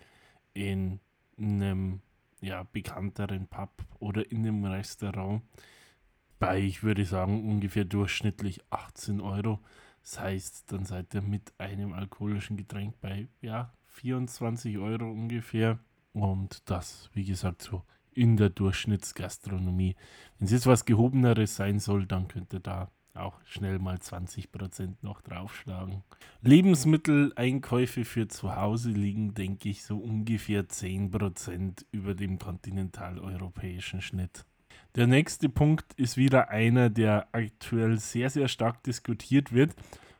in 0.54 1.00
einem 1.38 2.02
ja, 2.42 2.64
bekannteren 2.64 3.48
Pub 3.48 3.72
oder 4.00 4.30
in 4.32 4.40
einem 4.40 4.66
Restaurant 4.66 5.42
bei, 6.38 6.60
ich 6.60 6.84
würde 6.84 7.06
sagen, 7.06 7.50
ungefähr 7.50 7.86
durchschnittlich 7.86 8.60
18 8.70 9.22
Euro. 9.22 9.60
Das 10.06 10.20
heißt, 10.20 10.72
dann 10.72 10.86
seid 10.86 11.16
ihr 11.16 11.24
mit 11.24 11.52
einem 11.58 11.94
alkoholischen 11.94 12.58
Getränk 12.58 13.02
bei 13.02 13.28
ja, 13.42 13.74
24 13.88 14.78
Euro 14.78 15.10
ungefähr. 15.10 15.80
Und 16.14 16.70
das, 16.70 17.10
wie 17.14 17.26
gesagt, 17.26 17.64
so 17.64 17.82
in 18.14 18.38
der 18.38 18.50
Durchschnittsgastronomie. 18.50 19.96
Wenn 20.38 20.46
es 20.46 20.52
jetzt 20.52 20.68
was 20.68 20.86
Gehobeneres 20.86 21.56
sein 21.56 21.80
soll, 21.80 22.06
dann 22.06 22.28
könnt 22.28 22.54
ihr 22.54 22.60
da 22.60 22.92
auch 23.16 23.40
schnell 23.46 23.80
mal 23.80 23.96
20% 23.96 24.98
noch 25.02 25.22
draufschlagen. 25.22 26.04
Lebensmitteleinkäufe 26.42 28.06
für 28.06 28.28
zu 28.28 28.56
Hause 28.56 28.92
liegen, 28.92 29.34
denke 29.34 29.70
ich, 29.70 29.84
so 29.84 29.98
ungefähr 29.98 30.68
10% 30.68 31.84
über 31.92 32.14
dem 32.14 32.38
kontinentaleuropäischen 32.38 34.02
Schnitt. 34.02 34.46
Der 34.96 35.08
nächste 35.08 35.50
Punkt 35.50 35.94
ist 35.96 36.16
wieder 36.16 36.50
einer, 36.50 36.90
der 36.90 37.28
aktuell 37.34 38.00
sehr, 38.00 38.30
sehr 38.30 38.48
stark 38.48 38.82
diskutiert 38.84 39.52
wird. 39.52 39.76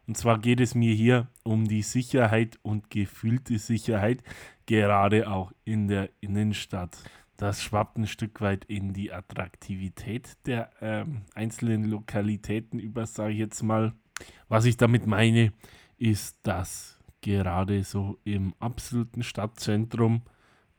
Und 0.06 0.18
zwar 0.18 0.38
geht 0.38 0.60
es 0.60 0.76
mir 0.76 0.94
hier 0.94 1.28
um 1.44 1.66
die 1.66 1.82
Sicherheit 1.82 2.60
und 2.62 2.90
gefühlte 2.90 3.58
Sicherheit, 3.58 4.22
gerade 4.66 5.30
auch 5.30 5.54
in 5.64 5.88
der 5.88 6.10
Innenstadt. 6.20 6.98
Das 7.38 7.64
schwappt 7.64 7.98
ein 7.98 8.06
Stück 8.06 8.42
weit 8.42 8.66
in 8.66 8.92
die 8.92 9.14
Attraktivität 9.14 10.38
der 10.46 10.70
äh, 10.82 11.06
einzelnen 11.34 11.86
Lokalitäten 11.86 12.78
über, 12.78 13.06
sage 13.06 13.32
ich 13.32 13.40
jetzt 13.40 13.64
mal. 13.64 13.94
Was 14.50 14.66
ich 14.66 14.76
damit 14.76 15.08
meine, 15.08 15.54
ist, 15.98 16.38
dass 16.44 17.00
gerade 17.22 17.86
so 17.86 18.20
im 18.26 18.54
absoluten 18.60 19.24
Stadtzentrum 19.24 20.24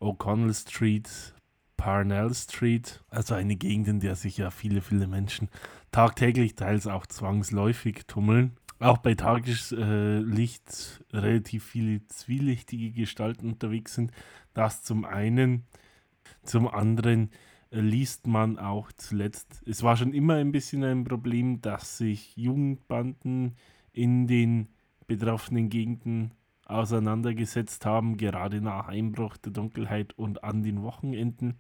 O'Connell 0.01 0.55
Street, 0.55 1.35
Parnell 1.77 2.35
Street, 2.35 3.03
also 3.11 3.35
eine 3.35 3.57
Gegend, 3.57 3.89
in 3.89 4.01
der 4.01 4.17
sich 4.17 4.39
ja 4.39 4.51
viele, 4.51 4.81
viele 4.81 5.07
Menschen 5.07 5.49
tagtäglich, 5.93 6.55
teils 6.55 6.87
auch 6.87 7.07
zwangsläufig 7.07 8.07
tummeln. 8.07 8.57
Auch 8.79 8.99
bei 8.99 9.15
Tageslicht 9.15 11.05
relativ 11.13 11.65
viele 11.65 12.07
zwielichtige 12.09 12.91
Gestalten 12.91 13.49
unterwegs 13.49 13.95
sind. 13.95 14.13
Das 14.53 14.83
zum 14.83 15.05
einen. 15.05 15.65
Zum 16.43 16.69
anderen 16.69 17.31
liest 17.71 18.27
man 18.27 18.59
auch 18.59 18.93
zuletzt, 18.93 19.63
es 19.67 19.83
war 19.83 19.97
schon 19.97 20.13
immer 20.13 20.35
ein 20.35 20.53
bisschen 20.53 20.85
ein 20.85 21.05
Problem, 21.05 21.61
dass 21.61 21.99
sich 21.99 22.37
Jugendbanden 22.37 23.57
in 23.93 24.27
den 24.27 24.69
betroffenen 25.07 25.69
Gegenden 25.69 26.33
auseinandergesetzt 26.67 27.87
haben, 27.87 28.17
gerade 28.17 28.61
nach 28.61 28.89
Einbruch 28.89 29.37
der 29.37 29.53
Dunkelheit 29.53 30.13
und 30.19 30.45
an 30.45 30.63
den 30.63 30.83
Wochenenden. 30.83 31.59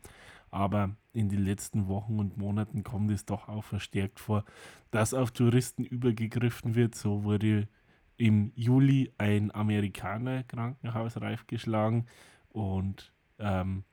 Aber 0.51 0.97
in 1.12 1.29
den 1.29 1.45
letzten 1.45 1.88
Wochen 1.88 2.19
und 2.19 2.37
Monaten 2.37 2.83
kommt 2.83 3.11
es 3.11 3.25
doch 3.25 3.49
auch 3.49 3.64
verstärkt 3.64 4.21
vor, 4.21 4.45
dass 4.90 5.14
auf 5.14 5.31
Touristen 5.31 5.85
übergegriffen 5.85 6.75
wird. 6.75 6.95
So 6.95 7.25
wurde 7.25 7.69
im 8.16 8.53
Juli 8.55 9.12
ein 9.19 9.55
Amerikaner 9.55 10.42
krankenhausreif 10.45 11.47
geschlagen 11.47 12.07
und 12.49 13.12
ähm, 13.38 13.85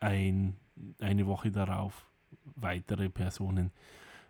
ein, 0.00 0.56
eine 1.00 1.26
Woche 1.26 1.50
darauf 1.50 2.10
weitere 2.54 3.08
Personen. 3.08 3.72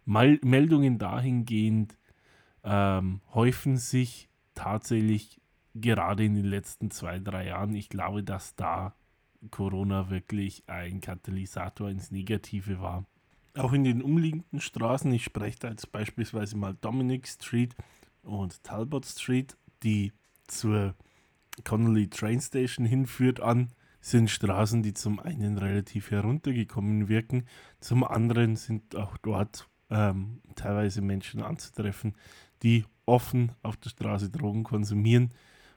Mal 0.04 0.38
Meldungen 0.42 0.98
dahingehend 0.98 1.98
ähm, 2.64 3.20
häufen 3.34 3.76
sich 3.76 4.28
tatsächlich 4.54 5.41
gerade 5.74 6.24
in 6.24 6.34
den 6.34 6.44
letzten 6.44 6.90
zwei, 6.90 7.18
drei 7.18 7.46
Jahren, 7.46 7.74
ich 7.74 7.88
glaube, 7.88 8.22
dass 8.22 8.54
da 8.54 8.94
Corona 9.50 10.10
wirklich 10.10 10.62
ein 10.66 11.00
Katalysator 11.00 11.88
ins 11.90 12.10
Negative 12.10 12.80
war. 12.80 13.06
Auch 13.54 13.72
in 13.72 13.84
den 13.84 14.02
umliegenden 14.02 14.60
Straßen, 14.60 15.12
ich 15.12 15.24
spreche 15.24 15.58
da 15.58 15.70
jetzt 15.70 15.92
beispielsweise 15.92 16.56
mal 16.56 16.74
Dominic 16.80 17.28
Street 17.28 17.74
und 18.22 18.62
Talbot 18.62 19.04
Street, 19.04 19.56
die 19.82 20.12
zur 20.46 20.94
Connolly 21.64 22.08
Train 22.08 22.40
Station 22.40 22.86
hinführt 22.86 23.40
an, 23.40 23.68
sind 24.00 24.30
Straßen, 24.30 24.82
die 24.82 24.94
zum 24.94 25.20
einen 25.20 25.58
relativ 25.58 26.10
heruntergekommen 26.10 27.08
wirken, 27.08 27.46
zum 27.78 28.04
anderen 28.04 28.56
sind 28.56 28.96
auch 28.96 29.16
dort 29.18 29.68
ähm, 29.90 30.40
teilweise 30.56 31.02
Menschen 31.02 31.42
anzutreffen, 31.42 32.16
die 32.62 32.84
offen 33.06 33.52
auf 33.62 33.76
der 33.76 33.90
Straße 33.90 34.30
Drogen 34.30 34.64
konsumieren 34.64 35.32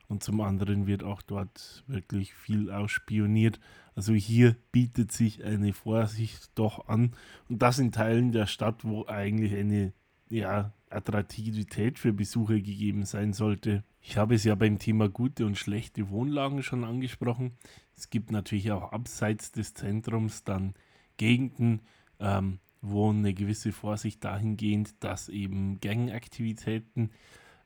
und 0.07 0.23
zum 0.23 0.41
anderen 0.41 0.87
wird 0.87 1.03
auch 1.03 1.21
dort 1.21 1.83
wirklich 1.87 2.33
viel 2.33 2.71
ausspioniert. 2.71 3.59
Also 3.95 4.13
hier 4.13 4.55
bietet 4.71 5.11
sich 5.11 5.43
eine 5.43 5.73
Vorsicht 5.73 6.51
doch 6.55 6.87
an 6.87 7.13
und 7.49 7.61
das 7.61 7.79
in 7.79 7.91
Teilen 7.91 8.31
der 8.31 8.45
Stadt, 8.45 8.83
wo 8.83 9.05
eigentlich 9.07 9.55
eine 9.55 9.93
ja, 10.29 10.73
Attraktivität 10.89 11.99
für 11.99 12.13
Besucher 12.13 12.55
gegeben 12.55 13.05
sein 13.05 13.33
sollte. 13.33 13.83
Ich 14.01 14.17
habe 14.17 14.35
es 14.35 14.43
ja 14.43 14.55
beim 14.55 14.79
Thema 14.79 15.09
gute 15.09 15.45
und 15.45 15.57
schlechte 15.57 16.09
Wohnlagen 16.09 16.61
schon 16.63 16.83
angesprochen. 16.83 17.57
Es 17.95 18.09
gibt 18.09 18.31
natürlich 18.31 18.71
auch 18.71 18.91
abseits 18.91 19.51
des 19.51 19.73
Zentrums 19.73 20.43
dann 20.43 20.73
Gegenden, 21.17 21.81
ähm, 22.19 22.59
wo 22.81 23.09
eine 23.09 23.33
gewisse 23.33 23.71
Vorsicht 23.71 24.23
dahingehend, 24.23 25.03
dass 25.03 25.29
eben 25.29 25.79
Gangaktivitäten 25.79 27.11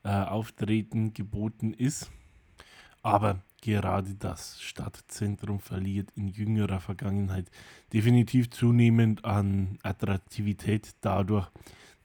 äh, 0.03 0.09
auftreten, 0.09 1.13
geboten 1.13 1.73
ist. 1.73 2.11
Aber 3.01 3.41
gerade 3.61 4.15
das 4.15 4.61
Stadtzentrum 4.61 5.59
verliert 5.59 6.09
in 6.15 6.27
jüngerer 6.27 6.79
Vergangenheit 6.79 7.49
definitiv 7.93 8.49
zunehmend 8.49 9.25
an 9.25 9.77
Attraktivität 9.83 10.95
dadurch, 11.01 11.47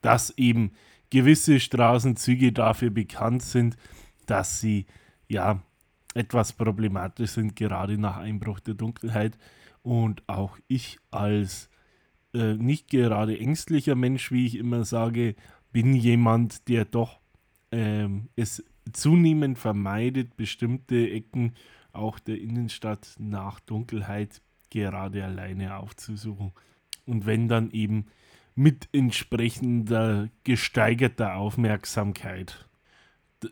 dass 0.01 0.31
eben 0.37 0.73
gewisse 1.11 1.61
Straßenzüge 1.61 2.53
dafür 2.53 2.91
bekannt 2.91 3.43
sind, 3.43 3.77
dass 4.27 4.61
sie 4.61 4.87
ja 5.29 5.63
etwas 6.15 6.53
problematisch 6.53 7.33
sind, 7.33 7.57
gerade 7.57 7.99
nach 7.99 8.17
Einbruch 8.17 8.61
der 8.61 8.75
Dunkelheit. 8.75 9.37
Und 9.83 10.23
auch 10.29 10.59
ich 10.67 10.99
als 11.11 11.69
äh, 12.33 12.55
nicht 12.55 12.89
gerade 12.89 13.39
ängstlicher 13.39 13.95
Mensch, 13.95 14.31
wie 14.31 14.47
ich 14.47 14.57
immer 14.57 14.85
sage, 14.85 15.35
bin 15.73 15.95
jemand, 15.95 16.69
der 16.69 16.85
doch 16.85 17.21
ähm, 17.71 18.29
es 18.37 18.65
zunehmend 18.93 19.59
vermeidet, 19.59 20.37
bestimmte 20.37 21.11
Ecken 21.11 21.55
auch 21.93 22.19
der 22.19 22.41
Innenstadt 22.41 23.15
nach 23.19 23.61
Dunkelheit 23.61 24.43
gerade 24.71 25.25
alleine 25.25 25.77
aufzusuchen. 25.77 26.53
Und 27.07 27.27
wenn 27.27 27.49
dann 27.49 27.71
eben 27.71 28.07
mit 28.55 28.89
entsprechender 28.93 30.29
gesteigerter 30.45 31.37
Aufmerksamkeit 31.37 32.69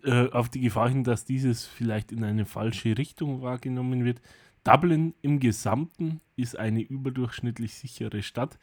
äh, 0.05 0.29
auf 0.31 0.49
die 0.49 0.61
Gefahr 0.61 0.89
hin, 0.89 1.05
dass 1.05 1.25
dieses 1.25 1.67
vielleicht 1.67 2.13
in 2.13 2.25
eine 2.25 2.47
falsche 2.47 2.97
Richtung 2.97 3.43
wahrgenommen 3.43 4.05
wird, 4.05 4.21
Dublin 4.65 5.15
im 5.23 5.41
Gesamten 5.41 6.21
ist 6.37 6.57
eine 6.57 6.81
überdurchschnittlich 6.81 7.75
sichere 7.75 8.23
Stadt, 8.23 8.59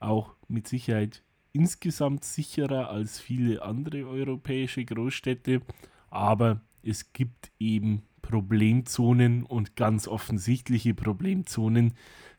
auch 0.00 0.34
mit 0.48 0.66
Sicherheit 0.66 1.22
insgesamt 1.52 2.24
sicherer 2.24 2.90
als 2.90 3.18
viele 3.20 3.62
andere 3.62 4.06
europäische 4.06 4.84
Großstädte, 4.84 5.62
aber 6.10 6.60
es 6.82 7.12
gibt 7.12 7.50
eben 7.58 8.02
Problemzonen 8.22 9.44
und 9.44 9.76
ganz 9.76 10.08
offensichtliche 10.08 10.94
Problemzonen, 10.94 11.94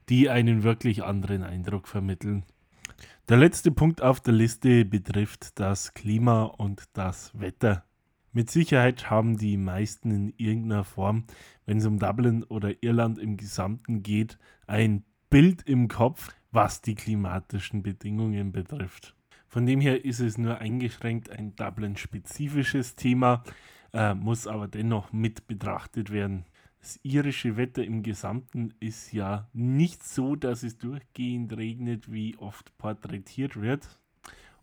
die 0.09 0.29
einen 0.29 0.63
wirklich 0.63 1.03
anderen 1.03 1.43
Eindruck 1.43 1.87
vermitteln. 1.87 2.43
Der 3.29 3.37
letzte 3.37 3.71
Punkt 3.71 4.01
auf 4.01 4.21
der 4.21 4.33
Liste 4.33 4.85
betrifft 4.85 5.59
das 5.59 5.93
Klima 5.93 6.43
und 6.43 6.83
das 6.93 7.37
Wetter. 7.37 7.83
Mit 8.31 8.51
Sicherheit 8.51 9.09
haben 9.09 9.37
die 9.37 9.57
meisten 9.57 10.11
in 10.11 10.33
irgendeiner 10.37 10.83
Form, 10.83 11.25
wenn 11.65 11.79
es 11.79 11.85
um 11.85 11.99
Dublin 11.99 12.43
oder 12.43 12.81
Irland 12.81 13.17
im 13.17 13.35
Gesamten 13.35 14.03
geht, 14.03 14.37
ein 14.67 15.03
Bild 15.29 15.63
im 15.63 15.87
Kopf, 15.87 16.29
was 16.51 16.81
die 16.81 16.95
klimatischen 16.95 17.83
Bedingungen 17.83 18.51
betrifft. 18.51 19.16
Von 19.47 19.65
dem 19.65 19.79
her 19.79 20.03
ist 20.03 20.19
es 20.19 20.37
nur 20.37 20.59
eingeschränkt 20.59 21.29
ein 21.29 21.55
Dublin-spezifisches 21.55 22.95
Thema, 22.95 23.43
äh, 23.93 24.13
muss 24.13 24.45
aber 24.45 24.67
dennoch 24.67 25.13
mit 25.13 25.47
betrachtet 25.47 26.11
werden. 26.11 26.45
Das 26.79 26.99
irische 27.03 27.57
Wetter 27.57 27.83
im 27.83 28.03
Gesamten 28.03 28.73
ist 28.79 29.13
ja 29.13 29.47
nicht 29.53 30.03
so, 30.03 30.35
dass 30.35 30.63
es 30.63 30.77
durchgehend 30.77 31.55
regnet, 31.55 32.11
wie 32.11 32.37
oft 32.37 32.77
porträtiert 32.77 33.59
wird. 33.59 33.87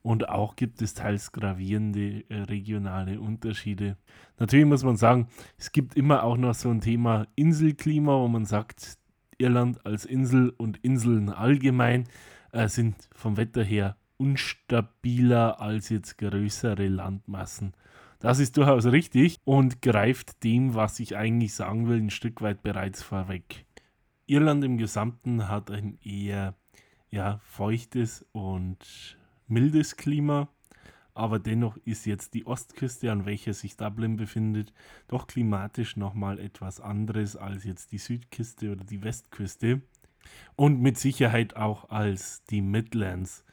Und 0.03 0.29
auch 0.29 0.55
gibt 0.55 0.83
es 0.83 0.93
teils 0.93 1.33
gravierende 1.33 2.25
äh, 2.29 2.43
regionale 2.43 3.21
Unterschiede. 3.21 3.97
Natürlich 4.39 4.67
muss 4.67 4.85
man 4.85 4.99
sagen, 4.99 5.29
es 5.57 5.73
gibt 5.73 5.97
immer 5.97 6.25
auch 6.25 6.37
noch 6.37 6.55
so 6.55 6.69
ein 6.69 6.83
Thema 6.83 7.27
Inselklima, 7.37 8.19
wo 8.19 8.29
man 8.29 8.45
sagt, 8.45 8.99
Irland 9.39 9.85
als 9.87 10.05
Insel 10.05 10.51
und 10.51 10.77
Inseln 10.85 11.31
allgemein 11.31 12.05
äh, 12.53 12.69
sind 12.69 13.09
vom 13.15 13.39
Wetter 13.39 13.65
her 13.65 13.97
unstabiler 14.17 15.61
als 15.61 15.89
jetzt 15.89 16.19
größere 16.19 16.89
Landmassen. 16.89 17.75
Das 18.21 18.39
ist 18.39 18.57
durchaus 18.57 18.87
richtig 18.87 19.37
und 19.45 19.83
greift 19.83 20.43
dem, 20.45 20.75
was 20.75 20.99
ich 21.01 21.17
eigentlich 21.17 21.55
sagen 21.55 21.89
will, 21.89 21.99
ein 21.99 22.11
Stück 22.11 22.41
weit 22.41 22.63
bereits 22.63 23.03
vorweg. 23.03 23.67
Irland 24.27 24.65
im 24.65 24.79
Gesamten 24.79 25.49
hat 25.49 25.71
ein 25.71 25.99
eher 26.03 26.55
ja, 27.11 27.39
feuchtes 27.45 28.25
und 28.33 29.19
mildes 29.47 29.97
Klima, 29.97 30.49
aber 31.13 31.39
dennoch 31.39 31.77
ist 31.85 32.07
jetzt 32.07 32.35
die 32.35 32.47
Ostküste, 32.47 33.13
an 33.13 33.27
welcher 33.27 33.53
sich 33.53 33.77
Dublin 33.77 34.17
befindet, 34.17 34.73
doch 35.07 35.27
klimatisch 35.27 35.97
nochmal 35.97 36.39
etwas 36.39 36.81
anderes 36.81 37.37
als 37.37 37.65
jetzt 37.65 37.93
die 37.93 37.99
Südküste 37.99 38.73
oder 38.73 38.85
die 38.85 39.03
Westküste 39.03 39.83
und 40.57 40.81
mit 40.81 40.99
Sicherheit 40.99 41.57
auch 41.57 41.91
als 41.91 42.43
die 42.45 42.63
Midlands. 42.63 43.45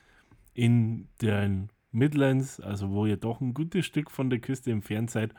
In 0.54 1.08
den 1.22 1.70
Midlands, 1.92 2.60
also 2.60 2.90
wo 2.92 3.06
ihr 3.06 3.18
doch 3.18 3.42
ein 3.42 3.54
gutes 3.54 3.86
Stück 3.86 4.12
von 4.12 4.30
der 4.30 4.40
Küste 4.40 4.72
entfernt 4.72 5.12
seid, 5.12 5.34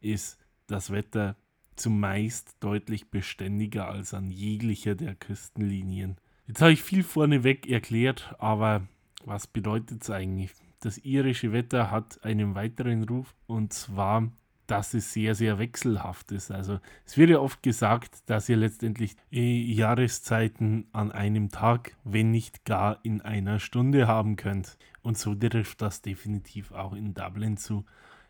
ist 0.00 0.38
das 0.66 0.90
Wetter 0.90 1.36
zumeist 1.76 2.56
deutlich 2.60 3.10
beständiger 3.10 3.88
als 3.88 4.14
an 4.14 4.30
jeglicher 4.30 4.94
der 4.94 5.14
Küstenlinien. 5.14 6.16
Jetzt 6.46 6.60
habe 6.60 6.72
ich 6.72 6.82
viel 6.82 7.02
vorneweg 7.02 7.68
erklärt, 7.68 8.34
aber 8.38 8.86
was 9.24 9.46
bedeutet 9.46 10.02
es 10.02 10.10
eigentlich? 10.10 10.52
Das 10.80 10.98
irische 10.98 11.52
Wetter 11.52 11.90
hat 11.90 12.24
einen 12.24 12.54
weiteren 12.54 13.04
Ruf 13.04 13.34
und 13.46 13.72
zwar, 13.72 14.30
dass 14.68 14.94
es 14.94 15.12
sehr, 15.12 15.34
sehr 15.34 15.58
wechselhaft 15.58 16.30
ist. 16.30 16.50
Also 16.50 16.78
es 17.04 17.16
wird 17.16 17.30
ja 17.30 17.40
oft 17.40 17.62
gesagt, 17.62 18.28
dass 18.30 18.48
ihr 18.48 18.56
letztendlich 18.56 19.16
Jahreszeiten 19.30 20.86
an 20.92 21.10
einem 21.10 21.48
Tag, 21.48 21.96
wenn 22.04 22.30
nicht 22.30 22.64
gar 22.64 23.00
in 23.02 23.20
einer 23.22 23.58
Stunde 23.60 24.06
haben 24.06 24.36
könnt. 24.36 24.76
Und 25.02 25.16
so 25.16 25.34
trifft 25.34 25.80
das 25.80 26.02
definitiv 26.02 26.72
auch 26.72 26.92
in 26.92 27.14
Dublin 27.14 27.56
zu. 27.56 27.86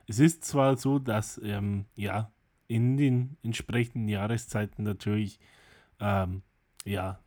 Es 0.07 0.20
ist 0.20 0.44
zwar 0.44 0.77
so, 0.77 0.98
dass 0.98 1.40
ähm, 1.42 1.87
ja 1.96 2.31
in 2.68 2.96
den 2.96 3.37
entsprechenden 3.42 4.09
Jahreszeiten 4.09 4.85
natürlich 4.85 5.40
ähm, 5.98 6.42
ja 6.85 7.18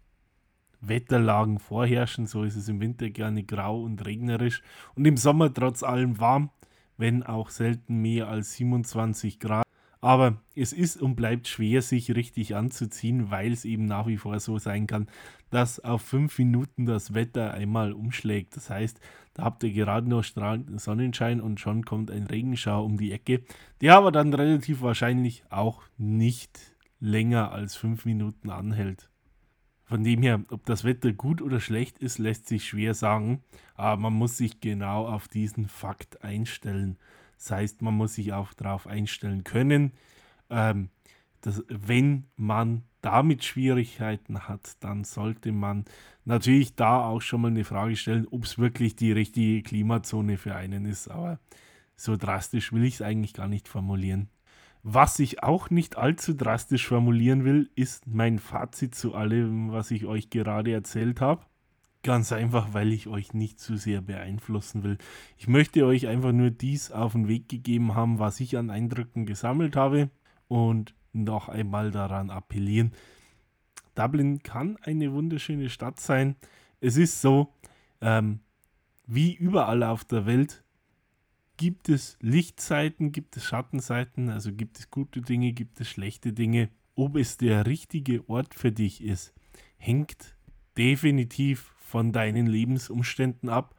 Wetterlagen 0.80 1.60
vorherrschen. 1.60 2.28
So 2.28 2.43
ist 2.43 2.56
es 2.56 2.69
im 2.69 2.80
Winter 2.80 3.10
gerne 3.10 3.43
grau 3.43 3.82
und 3.82 4.06
regnerisch 4.06 4.62
und 4.95 5.06
im 5.06 5.17
Sommer 5.17 5.54
trotz 5.54 5.84
allem 5.84 6.19
warm, 6.19 6.50
wenn 6.97 7.23
auch 7.23 7.49
selten 7.49 8.01
mehr 8.01 8.27
als 8.27 8.54
27 8.54 9.39
Grad. 9.39 9.65
Aber 10.01 10.41
es 10.56 10.73
ist 10.73 10.99
und 10.99 11.15
bleibt 11.15 11.47
schwer, 11.47 11.84
sich 11.84 12.15
richtig 12.15 12.56
anzuziehen, 12.56 13.30
weil 13.30 13.51
es 13.51 13.65
eben 13.65 13.86
nach 13.86 14.08
wie 14.08 14.17
vor 14.17 14.39
so 14.39 14.58
sein 14.58 14.88
kann, 14.88 15.08
dass 15.51 15.80
auf 15.80 16.01
fünf 16.01 16.39
Minuten 16.39 16.88
das 16.88 17.13
Wetter 17.13 17.54
einmal 17.54 17.93
umschlägt. 17.93 18.56
Das 18.56 18.71
heißt, 18.71 18.99
da 19.36 19.43
habt 19.43 19.63
ihr 19.63 19.71
gerade 19.71 20.10
noch 20.10 20.23
strahlenden 20.23 20.80
Sonnenschein 20.80 21.39
und 21.39 21.60
schon 21.60 21.86
kommt 21.86 22.10
ein 22.10 22.25
Regenschauer 22.25 22.84
um 22.84 22.97
die 22.97 23.12
Ecke, 23.12 23.43
der 23.80 23.95
aber 23.95 24.12
dann 24.12 24.34
relativ 24.34 24.82
wahrscheinlich 24.82 25.43
auch 25.51 25.84
nicht 25.97 26.60
länger 26.99 27.51
als 27.51 27.75
fünf 27.75 28.06
Minuten 28.06 28.49
anhält. 28.49 29.11
Von 29.91 30.06
dem 30.06 30.21
her, 30.21 30.39
ob 30.51 30.65
das 30.65 30.86
Wetter 30.86 31.12
gut 31.12 31.41
oder 31.41 31.60
schlecht 31.60 31.97
ist, 31.97 32.17
lässt 32.17 32.47
sich 32.47 32.65
schwer 32.65 32.93
sagen, 32.93 33.43
aber 33.75 34.01
man 34.01 34.13
muss 34.13 34.38
sich 34.38 34.62
genau 34.62 35.06
auf 35.06 35.27
diesen 35.27 35.67
Fakt 35.67 36.23
einstellen. 36.23 36.97
Das 37.38 37.51
heißt, 37.51 37.82
man 37.82 37.95
muss 37.95 38.15
sich 38.15 38.32
auch 38.32 38.54
darauf 38.54 38.88
einstellen 38.88 39.43
können, 39.43 39.91
ähm, 40.49 40.91
dass 41.41 41.62
wenn 41.67 42.23
man 42.38 42.84
damit 43.01 43.43
Schwierigkeiten 43.43 44.47
hat, 44.47 44.77
dann 44.80 45.04
sollte 45.04 45.51
man 45.51 45.84
natürlich 46.23 46.73
da 46.75 47.04
auch 47.04 47.19
schon 47.21 47.41
mal 47.41 47.49
eine 47.49 47.65
Frage 47.65 47.97
stellen, 47.97 48.30
ob 48.32 48.45
es 48.45 48.58
wirklich 48.58 48.95
die 48.95 49.12
richtige 49.12 49.62
Klimazone 49.62 50.38
für 50.38 50.56
einen 50.56 50.86
ist. 50.86 51.10
Aber 51.10 51.38
so 51.97 52.15
drastisch 52.15 52.71
will 52.71 52.86
ich 52.86 52.93
es 52.93 53.01
eigentlich 53.01 53.34
gar 53.34 53.49
nicht 53.49 53.67
formulieren. 53.67 54.30
Was 54.84 55.20
ich 55.20 55.44
auch 55.44 55.70
nicht 55.70 55.98
allzu 55.98 56.34
drastisch 56.34 56.88
formulieren 56.88 57.46
will, 57.46 57.70
ist 57.76 58.08
mein 58.08 58.39
Fazit 58.39 58.96
zu 58.96 59.13
allem, 59.13 59.72
was 59.72 59.91
ich 59.91 60.06
euch 60.06 60.30
gerade 60.32 60.72
erzählt 60.72 61.22
habe. 61.22 61.46
Ganz 62.04 62.32
einfach, 62.32 62.74
weil 62.74 62.91
ich 62.91 63.08
euch 63.08 63.34
nicht 63.36 63.60
zu 63.60 63.78
sehr 63.78 64.02
beeinflussen 64.02 64.84
will. 64.84 64.98
Ich 65.38 65.48
möchte 65.48 65.86
euch 65.86 66.08
einfach 66.08 66.32
nur 66.32 66.50
dies 66.50 66.91
auf 66.91 67.12
den 67.12 67.28
Weg 67.28 67.48
gegeben 67.48 67.94
haben, 67.94 68.17
was 68.17 68.39
ich 68.39 68.58
an 68.58 68.72
Eindrücken 68.72 69.28
gesammelt 69.28 69.76
habe 69.76 70.10
und 70.48 70.96
noch 71.13 71.48
einmal 71.48 71.91
daran 71.91 72.32
appellieren. 72.32 72.94
Dublin 73.94 74.41
kann 74.41 74.78
eine 74.82 75.13
wunderschöne 75.13 75.70
Stadt 75.70 76.00
sein. 76.00 76.36
Es 76.80 76.98
ist 76.98 77.22
so, 77.22 77.54
ähm, 78.02 78.39
wie 79.06 79.36
überall 79.36 79.84
auf 79.84 80.04
der 80.06 80.26
Welt, 80.26 80.63
gibt 81.62 81.89
es 81.89 82.17
Lichtseiten, 82.21 83.12
gibt 83.12 83.38
es 83.38 83.45
Schattenseiten, 83.45 84.30
also 84.30 84.52
gibt 84.52 84.80
es 84.80 84.89
gute 84.89 85.21
Dinge, 85.21 85.54
gibt 85.54 85.80
es 85.80 85.88
schlechte 85.88 86.34
Dinge. 86.34 86.69
Ob 86.95 87.15
es 87.15 87.38
der 87.38 87.67
richtige 87.67 88.28
Ort 88.28 88.56
für 88.56 88.71
dich 88.71 89.04
ist, 89.04 89.32
hängt 89.78 90.36
definitiv 90.76 91.71
von 91.78 92.13
deinen 92.13 92.47
Lebensumständen 92.47 93.47
ab 93.47 93.76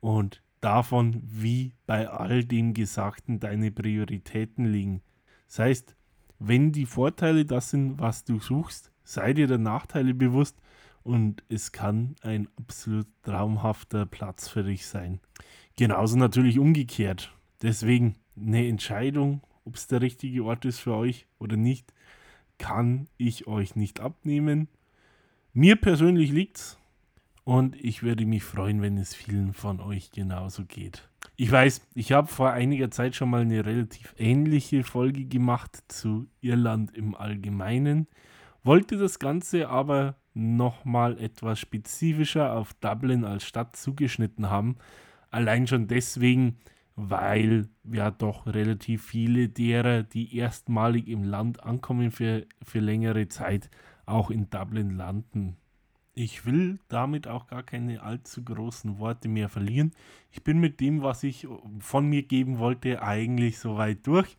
und 0.00 0.42
davon, 0.60 1.22
wie 1.24 1.72
bei 1.86 2.08
all 2.08 2.44
dem 2.44 2.74
Gesagten 2.74 3.38
deine 3.38 3.70
Prioritäten 3.70 4.64
liegen. 4.64 5.00
Das 5.46 5.60
heißt, 5.60 5.96
wenn 6.40 6.72
die 6.72 6.86
Vorteile 6.86 7.44
das 7.44 7.70
sind, 7.70 8.00
was 8.00 8.24
du 8.24 8.40
suchst, 8.40 8.90
sei 9.04 9.34
dir 9.34 9.46
der 9.46 9.58
Nachteile 9.58 10.14
bewusst 10.14 10.60
und 11.04 11.44
es 11.48 11.70
kann 11.70 12.16
ein 12.22 12.48
absolut 12.56 13.06
traumhafter 13.22 14.04
Platz 14.04 14.48
für 14.48 14.64
dich 14.64 14.84
sein. 14.84 15.20
Genauso 15.80 16.18
natürlich 16.18 16.58
umgekehrt. 16.58 17.32
Deswegen 17.62 18.16
eine 18.36 18.68
Entscheidung, 18.68 19.40
ob 19.64 19.76
es 19.76 19.86
der 19.86 20.02
richtige 20.02 20.44
Ort 20.44 20.66
ist 20.66 20.78
für 20.78 20.94
euch 20.94 21.26
oder 21.38 21.56
nicht, 21.56 21.94
kann 22.58 23.08
ich 23.16 23.46
euch 23.46 23.76
nicht 23.76 23.98
abnehmen. 23.98 24.68
Mir 25.54 25.76
persönlich 25.76 26.32
liegt's 26.32 26.78
und 27.44 27.82
ich 27.82 28.02
würde 28.02 28.26
mich 28.26 28.44
freuen, 28.44 28.82
wenn 28.82 28.98
es 28.98 29.14
vielen 29.14 29.54
von 29.54 29.80
euch 29.80 30.12
genauso 30.12 30.66
geht. 30.66 31.08
Ich 31.36 31.50
weiß, 31.50 31.80
ich 31.94 32.12
habe 32.12 32.28
vor 32.28 32.50
einiger 32.50 32.90
Zeit 32.90 33.14
schon 33.16 33.30
mal 33.30 33.40
eine 33.40 33.64
relativ 33.64 34.14
ähnliche 34.18 34.84
Folge 34.84 35.24
gemacht 35.24 35.82
zu 35.88 36.26
Irland 36.42 36.94
im 36.94 37.14
Allgemeinen, 37.14 38.06
wollte 38.62 38.98
das 38.98 39.18
Ganze 39.18 39.70
aber 39.70 40.16
nochmal 40.34 41.18
etwas 41.18 41.58
spezifischer 41.58 42.52
auf 42.54 42.74
Dublin 42.74 43.24
als 43.24 43.44
Stadt 43.44 43.76
zugeschnitten 43.76 44.50
haben, 44.50 44.76
Allein 45.30 45.66
schon 45.66 45.86
deswegen, 45.86 46.58
weil 46.96 47.68
ja 47.84 48.10
doch 48.10 48.46
relativ 48.46 49.04
viele 49.04 49.48
derer, 49.48 50.02
die 50.02 50.36
erstmalig 50.36 51.08
im 51.08 51.24
Land 51.24 51.62
ankommen 51.62 52.10
für, 52.10 52.46
für 52.62 52.80
längere 52.80 53.28
Zeit, 53.28 53.70
auch 54.06 54.30
in 54.30 54.50
Dublin 54.50 54.96
landen. 54.96 55.56
Ich 56.14 56.44
will 56.44 56.78
damit 56.88 57.28
auch 57.28 57.46
gar 57.46 57.62
keine 57.62 58.02
allzu 58.02 58.44
großen 58.44 58.98
Worte 58.98 59.28
mehr 59.28 59.48
verlieren. 59.48 59.92
Ich 60.32 60.42
bin 60.42 60.58
mit 60.58 60.80
dem, 60.80 61.02
was 61.02 61.22
ich 61.22 61.46
von 61.78 62.08
mir 62.08 62.24
geben 62.24 62.58
wollte, 62.58 63.02
eigentlich 63.02 63.58
soweit 63.58 64.06
durch. 64.06 64.36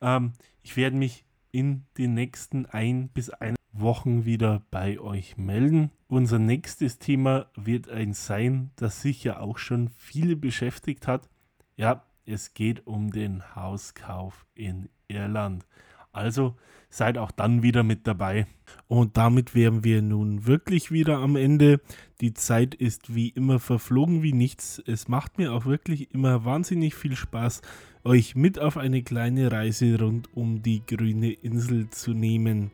Ähm, 0.00 0.34
ich 0.62 0.76
werde 0.76 0.96
mich 0.96 1.24
in 1.50 1.84
den 1.96 2.14
nächsten 2.14 2.66
ein 2.66 3.08
bis 3.08 3.30
ein 3.30 3.55
Wochen 3.80 4.24
wieder 4.24 4.62
bei 4.70 4.98
euch 4.98 5.36
melden. 5.36 5.90
Unser 6.08 6.38
nächstes 6.38 6.98
Thema 6.98 7.46
wird 7.56 7.88
ein 7.88 8.12
sein, 8.12 8.70
das 8.76 9.02
sicher 9.02 9.40
auch 9.40 9.58
schon 9.58 9.88
viele 9.88 10.36
beschäftigt 10.36 11.06
hat. 11.06 11.28
Ja, 11.76 12.04
es 12.24 12.54
geht 12.54 12.86
um 12.86 13.10
den 13.10 13.54
Hauskauf 13.54 14.46
in 14.54 14.88
Irland. 15.08 15.66
Also 16.12 16.56
seid 16.88 17.18
auch 17.18 17.30
dann 17.30 17.62
wieder 17.62 17.82
mit 17.82 18.06
dabei. 18.06 18.46
Und 18.88 19.16
damit 19.16 19.54
wären 19.54 19.84
wir 19.84 20.00
nun 20.00 20.46
wirklich 20.46 20.90
wieder 20.90 21.18
am 21.18 21.36
Ende. 21.36 21.80
Die 22.20 22.32
Zeit 22.32 22.74
ist 22.74 23.14
wie 23.14 23.28
immer 23.28 23.58
verflogen 23.60 24.22
wie 24.22 24.32
nichts. 24.32 24.82
Es 24.86 25.08
macht 25.08 25.38
mir 25.38 25.52
auch 25.52 25.66
wirklich 25.66 26.12
immer 26.14 26.44
wahnsinnig 26.44 26.94
viel 26.94 27.14
Spaß, 27.14 27.60
euch 28.02 28.34
mit 28.34 28.58
auf 28.58 28.76
eine 28.76 29.02
kleine 29.02 29.52
Reise 29.52 30.00
rund 30.00 30.34
um 30.34 30.62
die 30.62 30.84
grüne 30.86 31.32
Insel 31.32 31.90
zu 31.90 32.12
nehmen. 32.12 32.70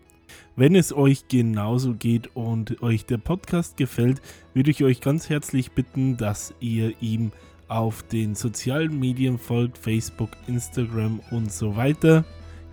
Wenn 0.56 0.74
es 0.74 0.92
euch 0.92 1.28
genauso 1.28 1.94
geht 1.94 2.34
und 2.34 2.82
euch 2.82 3.06
der 3.06 3.18
Podcast 3.18 3.76
gefällt, 3.76 4.20
würde 4.54 4.70
ich 4.70 4.84
euch 4.84 5.00
ganz 5.00 5.28
herzlich 5.30 5.72
bitten, 5.72 6.16
dass 6.16 6.54
ihr 6.60 6.94
ihm 7.00 7.32
auf 7.68 8.02
den 8.02 8.34
sozialen 8.34 9.00
Medien 9.00 9.38
folgt, 9.38 9.78
Facebook, 9.78 10.30
Instagram 10.46 11.20
und 11.30 11.50
so 11.50 11.76
weiter. 11.76 12.24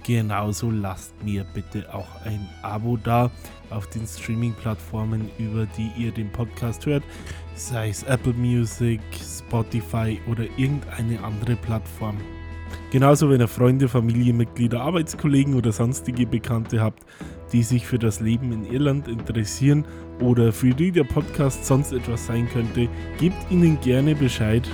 Genauso 0.06 0.72
lasst 0.72 1.14
mir 1.24 1.46
bitte 1.54 1.94
auch 1.94 2.22
ein 2.26 2.48
Abo 2.62 2.98
da 2.98 3.32
auf 3.70 3.88
den 3.88 4.06
Streaming-Plattformen, 4.08 5.30
über 5.38 5.68
die 5.78 5.92
ihr 5.98 6.12
den 6.12 6.32
Podcast 6.32 6.86
hört, 6.86 7.04
sei 7.56 7.90
es 7.90 8.04
Apple 8.04 8.34
Music, 8.34 9.02
Spotify 9.14 10.20
oder 10.30 10.46
irgendeine 10.58 11.24
andere 11.24 11.56
Plattform. 11.56 12.18
Genauso, 12.92 13.30
wenn 13.30 13.42
ihr 13.42 13.48
Freunde, 13.48 13.88
Familienmitglieder, 13.88 14.82
Arbeitskollegen 14.82 15.56
oder 15.56 15.72
sonstige 15.72 16.26
Bekannte 16.26 16.82
habt, 16.82 17.04
die 17.52 17.64
sich 17.64 17.86
für 17.86 18.00
das 18.00 18.20
Leben 18.20 18.52
in 18.52 18.66
Irland 18.66 19.08
interessieren 19.08 19.86
oder 20.22 20.52
für 20.52 20.74
die 20.74 20.92
der 20.92 21.04
Podcast 21.04 21.66
sonst 21.66 21.92
etwas 21.92 22.26
sein 22.26 22.48
könnte, 22.50 22.88
gebt 23.20 23.50
ihnen 23.50 23.80
gerne 23.82 24.16
Bescheid 24.16 24.68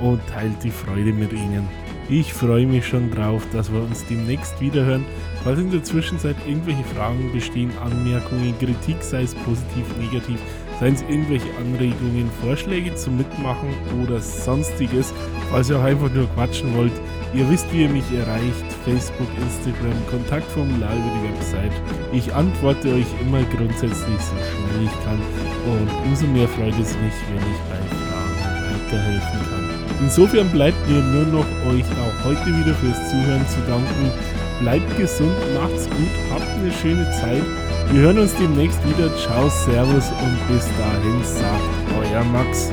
und 0.00 0.20
teilt 0.28 0.62
die 0.62 0.70
Freude 0.70 1.12
mit 1.12 1.32
ihnen. 1.32 1.68
Ich 2.08 2.32
freue 2.32 2.66
mich 2.66 2.88
schon 2.88 3.08
drauf, 3.12 3.46
dass 3.52 3.72
wir 3.72 3.80
uns 3.80 4.04
demnächst 4.06 4.60
wiederhören. 4.60 5.04
Falls 5.44 5.60
in 5.60 5.70
der 5.70 5.84
Zwischenzeit 5.84 6.34
irgendwelche 6.44 6.82
Fragen 6.82 7.30
bestehen, 7.32 7.70
Anmerkungen, 7.80 8.52
Kritik, 8.58 8.96
sei 9.00 9.22
es 9.22 9.34
positiv, 9.36 9.84
negativ, 9.96 10.40
seien 10.80 10.94
es 10.94 11.02
irgendwelche 11.02 11.48
Anregungen, 11.58 12.30
Vorschläge 12.40 12.94
zum 12.94 13.18
Mitmachen 13.18 13.68
oder 14.02 14.18
sonstiges, 14.18 15.12
falls 15.50 15.68
ihr 15.68 15.78
auch 15.78 15.84
einfach 15.84 16.10
nur 16.10 16.26
quatschen 16.34 16.74
wollt, 16.74 16.92
ihr 17.34 17.48
wisst, 17.50 17.70
wie 17.72 17.82
ihr 17.82 17.88
mich 17.90 18.10
erreicht, 18.12 18.64
Facebook, 18.84 19.28
Instagram, 19.36 19.94
Kontaktformular 20.10 20.94
über 20.94 21.10
die 21.20 21.28
Website. 21.28 21.72
Ich 22.12 22.34
antworte 22.34 22.94
euch 22.94 23.06
immer 23.20 23.42
grundsätzlich 23.54 24.20
so 24.20 24.34
schnell 24.34 24.84
ich 24.84 25.04
kann 25.04 25.20
und 25.68 26.08
umso 26.08 26.26
mehr 26.26 26.48
freut 26.48 26.74
es 26.80 26.96
mich, 26.96 27.16
wenn 27.28 27.44
ich 27.44 27.60
bei 27.68 27.80
Fragen 27.92 28.40
weiterhelfen 28.72 29.40
kann. 29.50 29.60
Insofern 30.00 30.48
bleibt 30.48 30.88
mir 30.88 31.02
nur 31.02 31.26
noch 31.26 31.46
euch 31.68 31.84
auch 31.84 32.24
heute 32.24 32.46
wieder 32.46 32.74
fürs 32.74 33.10
Zuhören 33.10 33.46
zu 33.48 33.60
danken. 33.68 34.39
Bleibt 34.60 34.94
gesund, 34.98 35.32
macht's 35.54 35.88
gut, 35.88 36.10
habt 36.30 36.46
eine 36.58 36.70
schöne 36.70 37.10
Zeit. 37.12 37.42
Wir 37.92 38.02
hören 38.02 38.18
uns 38.18 38.34
demnächst 38.36 38.78
wieder. 38.86 39.10
Ciao, 39.16 39.48
Servus 39.48 40.10
und 40.10 40.48
bis 40.48 40.66
dahin 40.76 41.24
sagt 41.24 41.62
euer 41.98 42.24
Max. 42.24 42.70